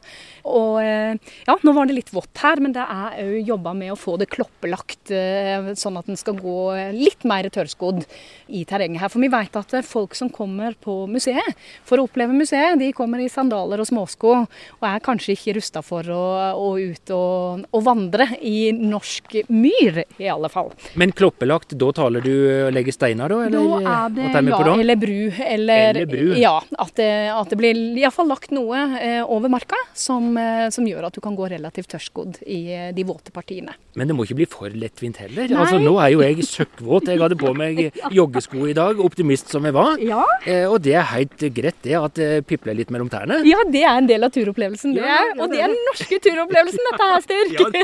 Og 0.47 0.79
eh, 0.83 1.17
ja, 1.49 1.57
nå 1.63 1.75
var 1.77 1.89
det 1.89 1.97
litt 1.97 2.13
vått 2.15 2.43
her, 2.43 2.61
men 2.63 2.75
det 2.77 2.85
er 2.85 3.21
òg 3.25 3.51
jobba 3.51 3.75
med 3.77 3.93
å 3.95 3.99
få 3.99 4.17
det 4.21 4.29
kloppelagt, 4.33 5.11
eh, 5.15 5.73
sånn 5.79 5.99
at 5.99 6.09
den 6.09 6.19
skal 6.21 6.39
gå 6.39 6.59
litt 6.95 7.27
mer 7.29 7.49
tørrskodd 7.53 8.05
i 8.49 8.63
terrenget 8.69 9.03
her. 9.03 9.13
For 9.13 9.23
vi 9.23 9.31
vet 9.33 9.59
at 9.59 9.75
eh, 9.77 9.87
folk 9.87 10.15
som 10.19 10.31
kommer 10.33 10.77
på 10.83 11.05
museet 11.11 11.57
for 11.87 11.99
å 12.01 12.07
oppleve 12.07 12.37
museet, 12.37 12.79
de 12.81 12.93
kommer 12.97 13.23
i 13.23 13.31
sandaler 13.33 13.83
og 13.83 13.89
småsko, 13.89 14.35
og 14.79 14.87
er 14.87 15.03
kanskje 15.05 15.35
ikke 15.37 15.57
rusta 15.59 15.83
for 15.87 16.07
å, 16.13 16.23
å 16.55 16.71
ut 16.79 17.15
og, 17.15 17.67
og 17.71 17.87
vandre 17.87 18.29
i 18.41 18.71
norsk 18.77 19.41
myr, 19.51 20.03
i 20.23 20.31
alle 20.31 20.51
fall. 20.53 20.73
Men 20.99 21.15
kloppelagt, 21.17 21.77
da 21.79 21.91
taler 21.97 22.25
du 22.25 22.33
å 22.67 22.71
legge 22.75 22.95
steiner, 22.95 23.33
da? 23.33 23.43
Eller 23.47 23.57
Da 23.57 23.97
er 23.97 24.17
det 24.17 24.31
ja, 24.47 24.63
da? 24.63 24.77
eller 24.81 25.01
bru. 25.01 25.19
Eller, 25.47 25.91
Eller 25.91 26.11
bru. 26.11 26.25
Ja, 26.39 26.57
at 26.79 26.95
det, 26.99 27.11
at 27.33 27.53
det 27.53 27.59
blir 27.61 27.79
iallfall 27.97 28.31
lagt 28.31 28.53
noe 28.55 28.85
over 29.27 29.51
marka 29.53 29.79
som, 29.97 30.36
som 30.75 30.87
gjør 30.89 31.07
at 31.09 31.15
du 31.17 31.21
kan 31.25 31.37
gå 31.39 31.47
relativt 31.51 31.89
tørrskodd 31.93 32.41
i 32.47 32.59
eh, 32.75 32.91
de 32.97 33.05
våte 33.09 33.33
partiene. 33.35 33.75
Men 33.97 34.09
det 34.11 34.17
må 34.17 34.27
ikke 34.27 34.37
bli 34.41 34.47
for 34.51 34.69
lettvint 34.71 35.17
heller. 35.23 35.49
Nei. 35.51 35.61
Altså, 35.63 35.79
Nå 35.83 35.95
er 36.03 36.11
jo 36.13 36.21
jeg 36.25 36.45
søkkvåt. 36.47 37.09
Jeg 37.13 37.21
hadde 37.23 37.39
på 37.41 37.53
meg 37.57 37.81
joggesko 38.15 38.67
i 38.71 38.75
dag, 38.77 39.01
optimist 39.01 39.51
som 39.55 39.65
jeg 39.69 39.75
var. 39.77 39.97
Ja. 40.05 40.23
Eh, 40.45 40.67
og 40.69 40.81
det 40.85 40.95
er 40.99 41.07
helt 41.15 41.39
greit, 41.57 41.79
det, 41.87 41.97
at 41.99 42.15
det 42.19 42.31
pipler 42.51 42.77
litt 42.79 42.91
mellom 42.95 43.09
tærne. 43.13 43.41
ja, 43.49 43.63
det 43.73 43.83
er 43.85 43.97
en 43.97 44.09
del 44.11 44.27
av 44.27 44.35
turopplevelsen. 44.37 44.95
Det 44.97 45.05
Ja, 45.07 45.23
og 45.41 45.51
det 45.53 45.61
er 45.65 45.73
den 45.73 45.83
norske 45.91 46.19
turopplevelsen, 46.23 46.83
dette 46.91 47.11
her, 47.11 47.21
Styrk. 47.27 47.53
Ja, 47.57 47.67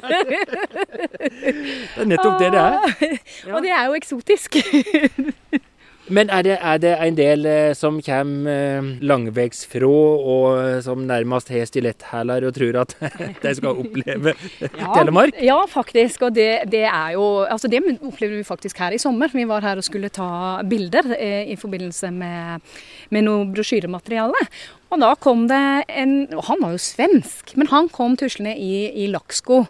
Det 1.92 2.00
er 2.02 2.08
nettopp 2.08 2.38
det 2.40 2.50
det 2.52 2.62
er. 2.62 2.74
Og 3.54 3.62
det 3.64 3.70
er 3.74 3.84
jo 3.88 3.96
eksotisk. 3.98 4.56
Men 6.12 6.30
er 6.32 6.44
det, 6.46 6.56
er 6.60 6.80
det 6.82 6.92
en 7.06 7.16
del 7.18 7.46
eh, 7.48 7.72
som 7.78 7.98
kommer 8.04 8.90
langveisfra, 9.00 9.88
og 9.88 10.82
som 10.84 11.06
nærmest 11.08 11.52
har 11.52 11.66
stiletthæler 11.68 12.46
og 12.48 12.54
tror 12.56 12.80
at 12.82 12.96
de 13.44 13.54
skal 13.56 13.82
oppleve 13.84 14.34
Telemark? 14.96 15.38
Ja, 15.42 15.58
faktisk. 15.70 16.28
Og 16.28 16.36
det, 16.36 16.50
det 16.72 16.84
er 16.84 17.16
jo 17.16 17.24
Altså, 17.42 17.68
det 17.68 17.82
opplevde 18.00 18.36
vi 18.36 18.44
faktisk 18.46 18.78
her 18.78 18.94
i 18.94 19.00
sommer. 19.00 19.32
Vi 19.32 19.48
var 19.48 19.64
her 19.64 19.80
og 19.80 19.86
skulle 19.86 20.12
ta 20.12 20.62
bilder 20.68 21.14
eh, 21.18 21.50
i 21.52 21.56
forbindelse 21.56 22.10
med, 22.14 22.62
med 23.10 23.26
noe 23.26 23.48
brosjyremateriale. 23.54 24.46
Og 24.92 25.00
da 25.00 25.14
kom 25.16 25.46
det 25.48 25.64
en 25.88 26.14
Han 26.48 26.62
var 26.62 26.74
jo 26.74 26.80
svensk, 26.82 27.56
men 27.56 27.70
han 27.72 27.88
kom 27.92 28.16
tuslende 28.20 28.54
i, 28.56 28.88
i 29.04 29.08
lakksko. 29.12 29.64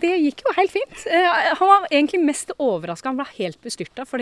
Det 0.00 0.12
gikk 0.20 0.42
jo 0.44 0.52
helt 0.56 0.72
fint. 0.74 1.06
Eh, 1.06 1.54
Han 1.60 1.68
var 1.70 1.86
egentlig 1.90 2.20
mest 2.24 2.52
overraska. 2.58 3.08
Han 3.08 3.20
ble 3.20 3.28
helt 3.38 3.60
bestyrta. 3.64 4.04
For 4.06 4.20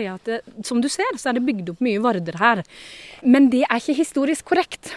som 0.63 0.81
du 0.81 0.87
ser, 0.89 1.17
så 1.17 1.29
er 1.29 1.39
det 1.39 1.45
bygd 1.47 1.73
opp 1.73 1.83
mye 1.83 1.99
varder 2.03 2.37
her. 2.39 2.63
Men 3.23 3.49
det 3.49 3.65
er 3.67 3.81
ikke 3.81 3.97
historisk 3.99 4.45
korrekt. 4.45 4.95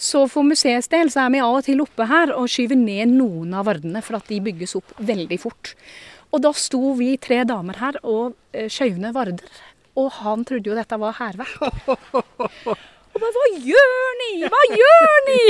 Så 0.00 0.24
for 0.32 0.42
museets 0.46 0.88
del 0.88 1.10
så 1.12 1.26
er 1.26 1.34
vi 1.34 1.42
av 1.44 1.58
og 1.60 1.64
til 1.66 1.80
oppe 1.84 2.06
her 2.08 2.32
og 2.34 2.48
skyver 2.50 2.78
ned 2.78 3.12
noen 3.14 3.52
av 3.54 3.68
vardene, 3.68 4.02
for 4.02 4.16
at 4.18 4.28
de 4.32 4.40
bygges 4.42 4.74
opp 4.78 4.94
veldig 4.98 5.38
fort. 5.40 5.74
Og 6.32 6.42
da 6.44 6.52
sto 6.56 6.94
vi 6.98 7.16
tre 7.20 7.42
damer 7.48 7.80
her 7.82 7.98
og 8.04 8.34
eh, 8.52 8.68
skjøv 8.70 8.98
ned 9.02 9.14
varder. 9.16 9.60
Og 9.98 10.10
han 10.20 10.44
trodde 10.46 10.70
jo 10.70 10.76
dette 10.78 10.98
var 11.00 11.16
hærverk. 11.18 11.56
Og 13.10 13.18
bare, 13.18 13.32
hva 13.34 13.46
gjør 13.66 14.10
ni? 14.20 14.28
Hva 14.46 14.60
gjør 14.70 15.16
ni? 15.26 15.40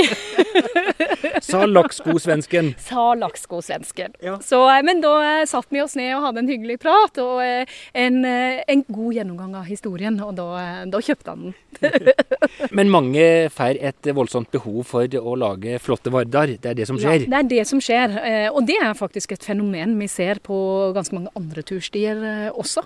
Sa 1.45 1.59
lakkskosvensken. 1.69 2.71
Sa 2.81 3.11
lakkskosvensken. 3.21 4.15
Ja. 4.25 4.39
Så, 4.41 4.63
eh, 4.71 4.81
Men 4.85 5.03
da 5.03 5.11
eh, 5.21 5.43
satt 5.49 5.69
vi 5.69 5.81
oss 5.83 5.93
ned 5.99 6.15
og 6.15 6.25
hadde 6.25 6.41
en 6.41 6.49
hyggelig 6.49 6.79
prat 6.81 7.21
og 7.21 7.43
eh, 7.45 7.69
en, 7.93 8.23
en 8.25 8.83
god 8.87 9.17
gjennomgang 9.17 9.53
av 9.59 9.69
historien. 9.69 10.17
Og 10.25 10.33
da, 10.39 10.47
da 10.89 11.01
kjøpte 11.05 11.35
han 11.35 11.51
den. 11.51 12.09
Men 12.77 12.91
mange 12.93 13.27
får 13.53 13.77
et 13.91 14.09
voldsomt 14.17 14.49
behov 14.53 14.81
for 14.89 15.21
å 15.21 15.35
lage 15.37 15.77
flotte 15.83 16.13
vardar. 16.13 16.55
Det 16.57 16.73
er 16.73 16.81
det 16.81 16.89
som 16.89 16.97
skjer. 16.97 17.27
Ja, 17.27 17.29
det 17.29 17.39
er 17.43 17.49
det 17.53 17.67
som 17.69 17.83
skjer. 17.83 18.17
Og 18.55 18.65
det 18.65 18.79
er 18.81 18.97
faktisk 18.97 19.35
et 19.37 19.45
fenomen 19.45 19.93
vi 20.01 20.09
ser 20.09 20.41
på 20.41 20.57
ganske 20.97 21.13
mange 21.17 21.33
andre 21.37 21.61
turstier 21.65 22.25
også. 22.51 22.83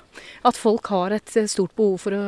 At 0.47 0.59
folk 0.59 0.91
har 0.91 1.15
et 1.15 1.37
stort 1.47 1.75
behov 1.79 1.97
for 2.03 2.15
å, 2.19 2.23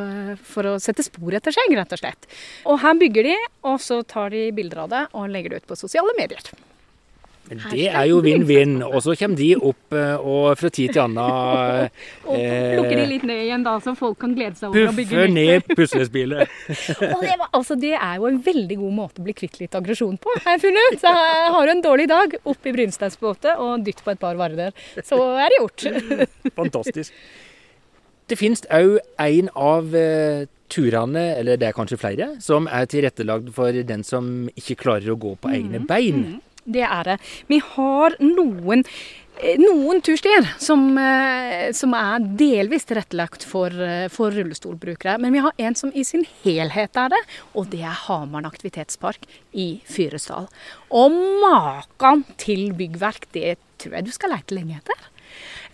for 0.48 0.72
å 0.72 0.78
sette 0.84 1.04
spor 1.04 1.36
etter 1.36 1.56
seg, 1.56 1.76
rett 1.76 1.96
og 1.96 2.02
slett. 2.02 2.28
Og 2.67 2.82
her 2.84 2.97
bygger 3.00 3.32
de, 3.32 3.36
og 3.67 3.82
så 3.84 4.02
tar 4.08 4.34
de 4.36 4.47
bilder 4.56 4.86
av 4.86 4.93
det 4.93 5.04
og 5.13 5.30
legger 5.34 5.56
det 5.56 5.63
ut 5.63 5.71
på 5.73 5.80
sosiale 5.80 6.15
medier. 6.19 6.52
Men 7.47 7.62
det 7.71 7.86
er 7.88 8.08
jo 8.10 8.19
vinn-vinn. 8.23 8.80
Og 8.86 9.00
så 9.06 9.15
kommer 9.19 9.39
de 9.39 9.50
opp 9.56 9.95
eh, 9.95 10.15
og 10.19 10.58
fra 10.60 10.71
tid 10.73 10.93
til 10.95 11.04
annen 11.06 11.88
Og 12.28 12.36
plukker 12.36 13.00
de 13.00 13.06
litt 13.13 13.26
ned 13.28 13.43
igjen, 13.45 13.63
da, 13.65 13.78
så 13.84 13.93
folk 13.97 14.19
kan 14.21 14.36
glede 14.36 14.60
seg 14.60 14.69
over 14.71 14.91
å 14.91 14.95
bygge 14.97 15.15
puffer 15.15 15.34
ned 15.34 15.71
puslespillet. 15.71 16.56
Og 17.13 17.23
det, 17.23 17.34
var, 17.39 17.50
altså, 17.52 17.80
det 17.80 17.93
er 17.95 18.19
jo 18.19 18.30
en 18.32 18.41
veldig 18.43 18.80
god 18.84 18.95
måte 19.00 19.23
å 19.23 19.28
bli 19.28 19.36
kvitt 19.38 19.60
litt 19.62 19.80
aggresjon 19.80 20.19
på, 20.21 20.36
har 20.43 20.58
jeg 20.58 20.65
funnet 20.67 20.93
ut. 20.93 21.02
Så 21.06 21.15
har 21.56 21.60
du 21.63 21.73
en 21.78 21.84
dårlig 21.88 22.08
dag, 22.12 22.38
opp 22.43 22.67
i 22.67 22.76
brynsteinsbåtet 22.76 23.63
og 23.63 23.88
dytt 23.88 24.04
på 24.04 24.13
et 24.13 24.21
par 24.21 24.39
varder. 24.39 24.76
Så 25.06 25.19
er 25.38 25.54
det 25.54 25.62
gjort. 25.62 25.88
Fantastisk. 26.58 27.15
Det 28.28 28.36
finnes 28.36 28.66
òg 28.76 28.98
en 29.24 29.52
av 29.56 29.94
eh, 29.96 30.48
turene, 30.68 31.30
eller 31.40 31.60
det 31.60 31.70
er 31.70 31.76
kanskje 31.78 32.00
flere, 32.02 32.34
som 32.44 32.68
er 32.68 32.90
tilrettelagd 32.92 33.54
for 33.56 33.78
den 33.88 34.04
som 34.04 34.50
ikke 34.60 34.76
klarer 34.82 35.13
å 35.13 35.22
gå 35.22 35.38
på 35.40 35.54
egne 35.56 35.80
bein. 35.88 36.42
Det 36.68 36.84
er 36.84 37.08
det. 37.08 37.16
Vi 37.48 37.62
har 37.63 38.18
noen, 38.20 38.84
eh, 39.40 39.56
noen 39.62 40.04
turstier 40.04 40.44
som, 40.60 40.90
eh, 41.00 41.72
som 41.72 41.96
er 41.96 42.28
delvis 42.44 42.84
tilrettelagt 42.90 43.48
for, 43.48 43.72
for 44.12 44.36
rullestolbrukere. 44.36 45.16
Men 45.24 45.32
vi 45.32 45.46
har 45.48 45.56
en 45.58 45.80
som 45.80 45.96
i 45.96 46.04
sin 46.04 46.28
helhet 46.44 47.00
er 47.00 47.16
det, 47.16 47.24
og 47.56 47.72
det 47.72 47.80
er 47.80 47.96
Hamaren 48.10 48.52
aktivitetspark 48.52 49.24
i 49.56 49.80
Fyresdal. 49.88 50.52
Og 50.92 51.16
maken 51.16 52.28
til 52.36 52.74
byggverk, 52.76 53.32
det 53.32 53.56
tror 53.80 54.02
jeg 54.02 54.10
du 54.10 54.12
skal 54.12 54.36
lete 54.36 54.58
lenge 54.58 54.82
etter. 54.82 55.08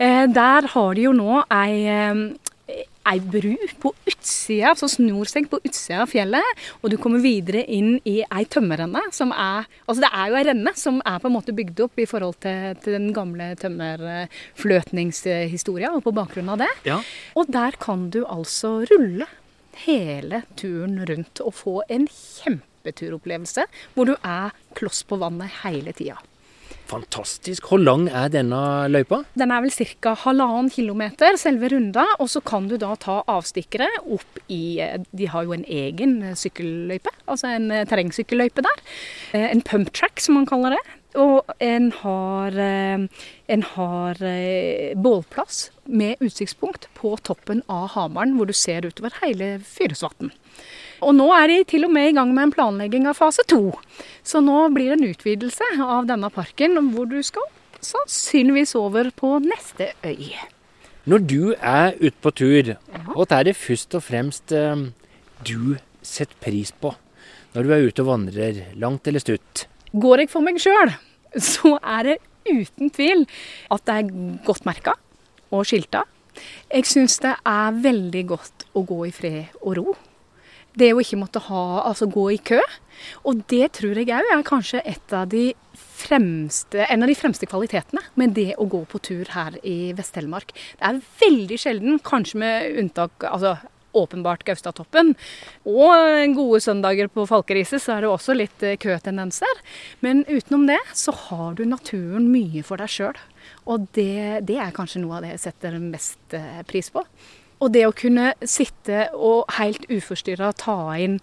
Eh, 0.03 0.25
Der 0.35 0.61
har 0.73 0.91
de 0.97 1.01
jo 1.05 1.13
nå 1.15 1.43
ei, 1.53 1.73
ei 3.03 3.19
bru 3.19 3.55
på 3.83 3.89
utsida, 4.09 4.71
som 4.79 4.89
snor 4.91 5.25
seg 5.29 5.43
på 5.51 5.59
utsida 5.63 6.01
av 6.03 6.09
fjellet. 6.11 6.49
Og 6.81 6.87
du 6.91 6.97
kommer 7.01 7.19
videre 7.23 7.61
inn 7.71 7.91
i 8.09 8.15
ei 8.23 8.43
tømmerrenne 8.51 9.01
som 9.15 9.29
er 9.35 9.61
Altså 9.87 10.01
det 10.03 10.11
er 10.11 10.25
jo 10.31 10.37
ei 10.39 10.45
renne 10.49 10.71
som 10.79 10.95
er 11.05 11.17
på 11.19 11.27
en 11.29 11.35
måte 11.37 11.55
bygd 11.55 11.79
opp 11.85 11.95
i 11.99 12.05
forhold 12.09 12.37
til, 12.43 12.59
til 12.83 12.91
den 12.97 13.09
gamle 13.15 13.45
tømmerfløtningshistoria, 13.61 15.89
og 15.93 16.03
på 16.07 16.11
bakgrunn 16.15 16.49
av 16.55 16.59
det. 16.63 16.71
Ja. 16.87 16.97
Og 17.39 17.45
der 17.51 17.71
kan 17.79 17.99
du 18.13 18.21
altså 18.25 18.69
rulle 18.91 19.27
hele 19.85 20.37
turen 20.59 20.95
rundt 21.09 21.35
og 21.41 21.53
få 21.57 21.75
en 21.91 22.05
kjempeturopplevelse 22.07 23.63
hvor 23.95 24.05
du 24.09 24.15
er 24.19 24.47
kloss 24.77 25.03
på 25.07 25.15
vannet 25.21 25.49
hele 25.63 25.91
tida. 25.97 26.17
Fantastisk. 26.93 27.65
Hvor 27.69 27.81
lang 27.81 28.05
er 28.11 28.29
denne 28.29 28.59
løypa? 28.91 29.23
Den 29.39 29.51
er 29.53 29.63
vel 29.65 29.73
ca. 29.73 30.13
halvannen 30.23 30.69
kilometer, 30.73 31.37
selve 31.41 31.71
runda. 31.73 32.05
Og 32.21 32.29
så 32.29 32.41
kan 32.45 32.67
du 32.69 32.77
da 32.77 32.93
ta 33.01 33.21
avstikkere 33.33 33.87
opp 34.03 34.41
i 34.53 34.77
De 35.11 35.29
har 35.31 35.47
jo 35.47 35.55
en 35.55 35.65
egen 35.65 36.19
sykkelløype, 36.37 37.13
altså 37.25 37.55
en 37.55 37.71
terrengsykkelløype 37.89 38.65
der. 38.65 38.83
En 39.39 39.63
pump 39.65 39.93
track, 39.93 40.21
som 40.21 40.37
man 40.37 40.49
kaller 40.49 40.77
det. 40.77 40.83
Og 41.19 41.49
en 41.61 41.91
har, 41.93 42.55
en 42.57 43.65
har 43.75 44.23
bålplass 44.97 45.67
med 45.85 46.21
utsiktspunkt 46.25 46.89
på 46.97 47.15
toppen 47.21 47.61
av 47.69 47.91
Hamaren, 47.93 48.37
hvor 48.37 48.49
du 48.49 48.55
ser 48.57 48.85
utover 48.85 49.13
hele 49.21 49.55
Fyresvatn. 49.65 50.33
Og 51.03 51.13
nå 51.17 51.27
er 51.35 51.49
de 51.51 51.59
til 51.67 51.87
og 51.87 51.91
med 51.93 52.11
i 52.11 52.15
gang 52.15 52.31
med 52.33 52.47
en 52.47 52.55
planlegging 52.55 53.07
av 53.09 53.19
fase 53.19 53.43
to. 53.49 53.73
Så 54.23 54.41
nå 54.43 54.69
blir 54.75 54.93
det 54.93 54.99
en 54.99 55.11
utvidelse 55.11 55.67
av 55.83 56.07
denne 56.09 56.29
parken, 56.33 56.79
hvor 56.95 57.09
du 57.11 57.19
skal 57.25 57.45
sannsynligvis 57.83 58.75
over 58.79 59.11
på 59.15 59.37
neste 59.43 59.91
øy. 60.07 60.33
Når 61.03 61.23
du 61.27 61.41
er 61.59 61.97
ute 61.99 62.15
på 62.23 62.31
tur, 62.31 62.75
hva 63.11 63.25
er 63.35 63.49
det 63.49 63.57
først 63.59 63.97
og 63.99 64.05
fremst 64.05 64.53
du 65.43 65.75
setter 66.03 66.37
pris 66.39 66.71
på 66.71 66.93
når 67.53 67.67
du 67.67 67.73
er 67.75 67.83
ute 67.85 68.01
og 68.01 68.07
vandrer, 68.07 68.61
langt 68.81 69.05
eller 69.05 69.21
stutt? 69.21 69.67
Går 69.93 70.23
jeg 70.23 70.31
for 70.31 70.41
meg 70.41 70.57
sjøl, 70.63 70.93
så 71.37 71.75
er 71.77 72.07
det 72.07 72.15
uten 72.47 72.89
tvil 72.89 73.27
at 73.69 73.83
det 73.85 73.97
er 73.99 74.15
godt 74.47 74.65
merka 74.65 74.95
og 75.53 75.67
skilta. 75.69 76.01
Jeg 76.71 76.87
syns 76.89 77.19
det 77.21 77.35
er 77.45 77.77
veldig 77.83 78.23
godt 78.31 78.65
å 78.73 78.81
gå 78.89 79.03
i 79.05 79.13
fred 79.13 79.59
og 79.61 79.77
ro. 79.77 79.93
Det 80.79 80.89
å 80.93 81.01
ikke 81.03 81.19
måtte 81.21 81.41
ha, 81.49 81.63
altså 81.85 82.07
gå 82.09 82.29
i 82.33 82.39
kø. 82.41 82.61
Og 83.29 83.43
det 83.51 83.73
tror 83.77 83.99
jeg 83.99 84.09
òg 84.13 84.31
er 84.33 84.45
kanskje 84.47 84.81
av 85.13 85.27
de 85.29 85.51
fremste, 86.03 86.85
en 86.85 87.03
av 87.05 87.09
de 87.09 87.17
fremste 87.17 87.47
kvalitetene 87.49 88.01
med 88.19 88.33
det 88.37 88.53
å 88.59 88.67
gå 88.69 88.83
på 88.89 89.01
tur 89.03 89.29
her 89.33 89.57
i 89.63 89.93
Vest-Telemark. 89.97 90.53
Det 90.79 90.89
er 90.89 91.03
veldig 91.21 91.59
sjelden, 91.61 92.01
kanskje 92.03 92.41
med 92.41 92.81
unntak 92.81 93.27
altså 93.29 93.57
åpenbart 93.93 94.43
Gaustatoppen. 94.47 95.13
Og 95.69 96.33
gode 96.33 96.61
søndager 96.65 97.09
på 97.13 97.27
Falkeriset 97.29 97.83
så 97.83 97.95
er 97.95 98.03
det 98.03 98.09
også 98.09 98.35
litt 98.37 98.65
køtendenser. 98.81 99.61
Men 100.05 100.23
utenom 100.25 100.65
det 100.69 100.79
så 100.97 101.13
har 101.27 101.53
du 101.59 101.65
naturen 101.69 102.25
mye 102.33 102.65
for 102.65 102.81
deg 102.81 102.89
sjøl. 102.89 103.21
Og 103.69 103.87
det, 103.93 104.43
det, 104.49 104.57
er 104.59 104.75
kanskje 104.75 105.03
noe 105.03 105.19
av 105.19 105.27
det 105.27 105.35
jeg 105.35 105.45
setter 105.45 105.77
mest 105.81 106.37
pris 106.69 106.89
på. 106.93 107.05
Og 107.63 107.71
det 107.71 107.85
å 107.87 107.95
kunne 107.95 108.33
sitte 108.43 109.07
og 109.15 109.47
helt 109.55 109.85
uforstyrra 109.87 110.51
ta 110.59 110.77
inn 110.99 111.19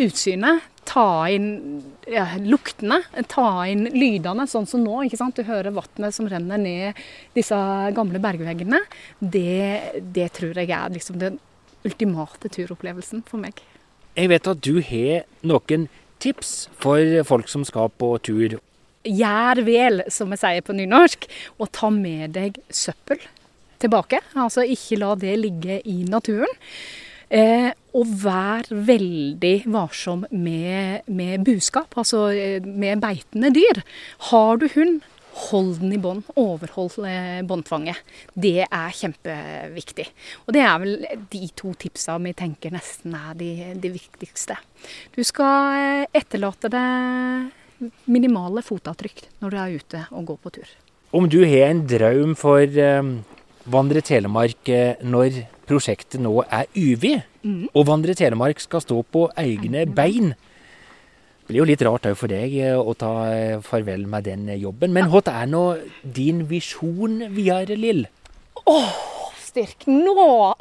utsynet, 0.00 0.64
ta 0.88 1.28
inn 1.28 1.82
ja, 2.08 2.24
luktene, 2.40 3.02
ta 3.28 3.66
inn 3.68 3.84
lydene, 3.92 4.46
sånn 4.48 4.68
som 4.68 4.80
nå. 4.82 5.02
ikke 5.04 5.18
sant? 5.20 5.36
Du 5.36 5.44
hører 5.44 5.74
vannet 5.76 6.16
som 6.16 6.28
renner 6.30 6.60
ned 6.60 7.02
disse 7.36 7.58
gamle 7.96 8.22
bergveggene. 8.22 8.80
Det, 9.20 10.00
det 10.00 10.30
tror 10.38 10.56
jeg 10.56 10.72
er 10.72 10.94
liksom 10.96 11.20
den 11.20 11.36
ultimate 11.84 12.48
turopplevelsen 12.52 13.22
for 13.28 13.42
meg. 13.42 13.60
Jeg 14.16 14.32
vet 14.32 14.48
at 14.50 14.64
du 14.64 14.80
har 14.84 15.28
noen 15.46 15.86
tips 16.20 16.70
for 16.80 17.20
folk 17.28 17.52
som 17.52 17.66
skal 17.68 17.92
på 18.00 18.14
tur. 18.24 18.56
Gjør 19.04 19.62
vel, 19.64 20.02
som 20.12 20.32
vi 20.32 20.40
sier 20.40 20.64
på 20.64 20.76
nynorsk, 20.76 21.28
og 21.60 21.70
ta 21.76 21.92
med 21.92 22.34
deg 22.36 22.58
søppel 22.72 23.20
tilbake. 23.80 24.22
Altså 24.38 24.66
ikke 24.66 25.00
la 25.00 25.14
det 25.18 25.36
ligge 25.40 25.80
i 25.88 26.02
naturen. 26.08 26.58
Eh, 27.30 27.70
og 27.94 28.10
vær 28.24 28.66
veldig 28.70 29.54
varsom 29.70 30.24
med, 30.34 31.06
med, 31.06 31.44
buskap, 31.46 31.94
altså 31.98 32.26
eh, 32.34 32.64
med 32.64 33.02
beitende 33.02 33.52
dyr. 33.54 33.82
Har 34.30 34.58
du 34.58 34.66
hund, 34.74 34.98
hold 35.46 35.76
den 35.78 35.94
i 35.94 36.00
bånd. 36.02 36.26
Overhold 36.38 37.06
eh, 37.06 37.40
båndtvanget. 37.46 38.02
Det 38.34 38.66
er 38.66 38.98
kjempeviktig. 38.98 40.08
Og 40.46 40.54
det 40.56 40.64
er 40.66 40.82
vel 40.82 41.06
de 41.32 41.42
to 41.54 41.72
tipsa 41.78 42.18
vi 42.22 42.34
tenker 42.36 42.74
nesten 42.74 43.14
er 43.16 43.38
de, 43.38 43.50
de 43.78 43.94
viktigste. 43.94 44.58
Du 45.14 45.22
skal 45.26 45.78
eh, 45.78 46.06
etterlate 46.20 46.70
deg 46.72 47.90
minimale 48.10 48.60
fotavtrykk 48.66 49.22
når 49.40 49.52
du 49.52 49.60
er 49.60 49.76
ute 49.78 50.06
og 50.10 50.32
går 50.32 50.40
på 50.42 50.56
tur. 50.58 50.72
Om 51.16 51.30
du 51.30 51.40
har 51.46 51.70
en 51.70 51.86
drøm 51.90 52.34
for 52.38 52.66
Vandre 53.70 54.02
Telemark 54.04 54.70
når 55.06 55.42
prosjektet 55.68 56.22
nå 56.22 56.32
er 56.46 56.66
over, 56.66 57.24
mm. 57.42 57.66
og 57.74 57.86
Vandre 57.88 58.16
Telemark 58.18 58.62
skal 58.62 58.82
stå 58.84 59.02
på 59.06 59.28
egne 59.38 59.84
bein. 59.86 60.32
Det 60.34 61.50
blir 61.50 61.62
jo 61.62 61.68
litt 61.70 61.82
rart 61.86 62.06
òg 62.06 62.18
for 62.18 62.30
deg 62.30 62.56
å 62.78 62.94
ta 62.98 63.12
farvel 63.66 64.06
med 64.10 64.26
den 64.26 64.50
jobben. 64.58 64.94
Men 64.94 65.10
hva 65.10 65.22
er 65.32 65.48
nå 65.50 65.64
din 66.02 66.44
visjon 66.50 67.24
videre, 67.34 67.78
Lill? 67.78 68.04
Åh, 68.66 68.92
styrk 69.50 69.86
nå! 69.90 70.54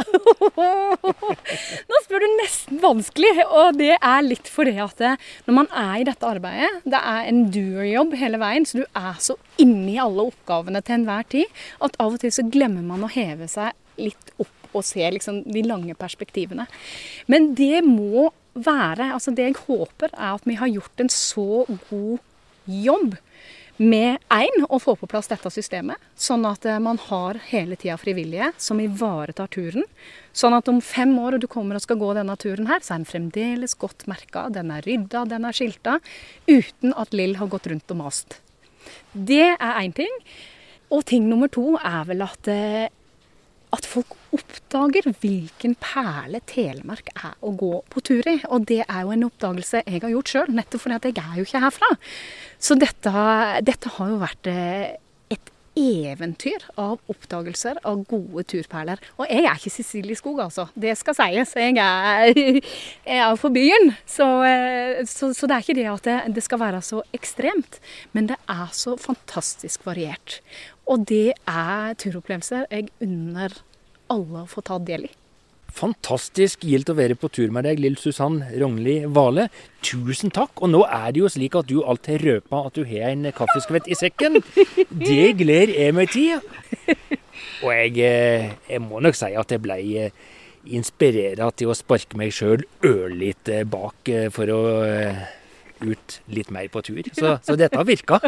nå 1.89 2.01
spør 2.03 2.25
du 2.25 2.27
nesten 2.39 2.81
vanskelig, 2.83 3.33
og 3.47 3.79
det 3.79 3.95
er 3.95 4.25
litt 4.25 4.49
fordi 4.51 4.75
at 4.83 5.03
når 5.47 5.57
man 5.61 5.71
er 5.71 5.95
i 5.99 6.07
dette 6.09 6.29
arbeidet, 6.29 6.71
det 6.89 6.99
er 6.99 7.29
en 7.29 7.43
doer-jobb 7.53 8.15
hele 8.19 8.41
veien, 8.41 8.67
så 8.67 8.81
du 8.81 8.85
er 8.87 9.19
så 9.23 9.37
inni 9.61 9.97
alle 10.01 10.27
oppgavene 10.31 10.81
til 10.85 10.99
enhver 10.99 11.27
tid 11.31 11.61
at 11.85 11.97
av 12.01 12.15
og 12.15 12.23
til 12.23 12.33
så 12.33 12.45
glemmer 12.49 12.85
man 12.85 13.05
å 13.05 13.11
heve 13.13 13.49
seg 13.51 13.75
litt 13.99 14.33
opp 14.39 14.55
og 14.77 14.85
se 14.85 15.01
liksom 15.01 15.41
de 15.49 15.63
lange 15.65 15.95
perspektivene. 15.97 16.67
Men 17.31 17.53
det 17.57 17.81
må 17.85 18.29
være 18.59 19.11
altså 19.13 19.31
Det 19.31 19.45
jeg 19.45 19.59
håper, 19.67 20.11
er 20.11 20.35
at 20.35 20.45
vi 20.49 20.57
har 20.59 20.67
gjort 20.67 20.99
en 20.99 21.11
så 21.13 21.63
god 21.89 22.17
jobb 22.65 23.15
med 23.79 24.19
én 24.35 24.65
å 24.67 24.77
få 24.81 24.97
på 24.99 25.07
plass 25.07 25.29
dette 25.31 25.49
systemet, 25.53 25.97
sånn 26.19 26.43
at 26.47 26.65
eh, 26.67 26.81
man 26.83 26.99
har 27.05 27.39
hele 27.47 27.77
tida 27.79 27.95
frivillige 27.99 28.51
som 28.59 28.81
ivaretar 28.83 29.47
turen. 29.55 29.87
Sånn 30.35 30.55
at 30.57 30.67
om 30.71 30.81
fem 30.83 31.13
år 31.21 31.37
og 31.37 31.43
du 31.43 31.47
kommer 31.51 31.79
og 31.79 31.85
skal 31.85 31.99
gå 32.01 32.11
denne 32.17 32.35
turen 32.39 32.67
her, 32.67 32.83
så 32.83 32.95
er 32.95 33.01
den 33.01 33.09
fremdeles 33.09 33.77
godt 33.79 34.05
merka, 34.11 34.49
den 34.51 34.73
er 34.75 34.83
rydda, 34.83 35.23
den 35.31 35.47
er 35.47 35.55
skilta, 35.55 35.97
uten 36.51 36.95
at 36.99 37.15
Lill 37.15 37.37
har 37.39 37.51
gått 37.51 37.71
rundt 37.71 37.95
og 37.95 38.01
mast. 38.03 38.39
Det 39.13 39.55
er 39.55 39.79
én 39.79 39.95
ting. 39.95 40.11
Og 40.89 41.05
ting 41.05 41.27
nummer 41.29 41.51
to 41.53 41.75
er 41.77 42.07
vel 42.09 42.23
at 42.25 42.49
eh, 42.49 42.89
at 43.75 43.85
folk 43.85 44.15
oppdager 44.35 45.09
hvilken 45.21 45.75
perle 45.81 46.41
Telemark 46.49 47.11
er 47.15 47.35
å 47.41 47.53
gå 47.57 47.73
på 47.89 48.03
tur 48.05 48.29
i. 48.29 48.37
Og 48.49 48.67
det 48.69 48.81
er 48.85 49.03
jo 49.03 49.13
en 49.15 49.27
oppdagelse 49.29 49.83
jeg 49.85 50.03
har 50.03 50.13
gjort 50.13 50.33
sjøl, 50.33 50.55
nettopp 50.55 50.85
fordi 50.85 50.97
at 50.99 51.07
jeg 51.09 51.21
er 51.23 51.37
jo 51.39 51.47
ikke 51.47 51.63
herfra. 51.65 51.93
Så 52.61 52.77
dette, 52.79 53.13
dette 53.65 53.93
har 53.97 54.11
jo 54.11 54.19
vært 54.21 54.49
eh, 54.51 54.97
et 55.33 55.53
eventyr 55.79 56.65
av 56.79 56.99
oppdagelser 57.11 57.79
av 57.87 58.01
gode 58.09 58.43
turperler. 58.51 59.01
Og 59.17 59.29
jeg 59.29 59.45
er 59.45 59.59
ikke 59.59 59.73
Cecilie 59.73 60.17
Skog, 60.17 60.41
altså. 60.43 60.67
Det 60.75 60.95
skal 60.99 61.17
sies. 61.17 61.55
Jeg 61.57 61.77
er, 61.79 62.33
jeg 63.09 63.21
er 63.25 63.39
for 63.39 63.55
byen. 63.55 63.93
Så, 64.09 64.27
eh, 64.47 65.05
så, 65.09 65.31
så, 65.33 65.49
det 65.49 65.57
er 65.57 65.65
ikke 65.65 65.79
det 65.79 65.87
at 65.93 66.09
det, 66.09 66.19
det 66.37 66.45
skal 66.45 66.61
være 66.61 66.83
så 66.85 67.03
ekstremt. 67.15 67.79
Men 68.17 68.29
det 68.33 68.39
er 68.49 68.67
så 68.75 68.97
fantastisk 68.99 69.87
variert. 69.89 70.41
Og 70.89 71.05
det 71.09 71.35
er 71.47 71.97
turopplevelser 72.01 72.69
jeg 72.71 72.89
unner 73.05 73.53
alle 74.13 74.43
å 74.43 74.49
få 74.49 74.63
ta 74.65 74.79
del 74.81 75.07
i. 75.09 75.11
Fantastisk 75.75 76.63
gildt 76.65 76.89
å 76.89 76.95
være 76.97 77.15
på 77.19 77.29
tur 77.31 77.51
med 77.53 77.67
deg, 77.67 77.79
Lill 77.81 77.97
Susann 78.01 78.41
Rognli 78.57 79.03
Vale. 79.05 79.47
Tusen 79.85 80.33
takk. 80.33 80.57
Og 80.63 80.71
nå 80.73 80.81
er 80.87 81.13
det 81.13 81.21
jo 81.21 81.29
slik 81.31 81.55
at 81.59 81.69
du 81.69 81.79
alltid 81.83 82.25
røper 82.25 82.69
at 82.71 82.79
du 82.79 82.83
har 82.89 83.13
en 83.13 83.29
kaffeskvett 83.35 83.87
i 83.87 83.97
sekken. 83.97 84.41
Det 84.89 85.37
gleder 85.39 85.75
jeg 85.77 85.95
meg 85.95 86.11
til. 86.13 86.41
Og 87.63 87.71
jeg, 87.75 87.95
eh, 88.03 88.51
jeg, 88.69 88.81
må 88.83 89.01
nok 89.03 89.17
si 89.19 89.31
at 89.37 89.53
jeg 89.53 89.61
ble 89.63 89.77
eh, 90.01 90.13
inspirert 90.75 91.59
til 91.59 91.71
å 91.71 91.77
sparke 91.77 92.17
meg 92.19 92.33
sjøl 92.35 92.65
ørlite 92.85 93.61
bak 93.69 94.11
eh, 94.11 94.29
for 94.33 94.51
å 94.51 94.61
ut 95.79 96.19
litt 96.35 96.51
mer 96.51 96.67
på 96.71 96.83
tur. 96.83 97.01
Så, 97.15 97.37
så 97.45 97.55
dette 97.59 97.87
virka. 97.87 98.19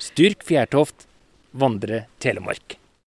Styrk 0.00 0.46
Fjærtoft 0.46 1.08
vandre 1.58 2.06
Telemark. 2.22 2.78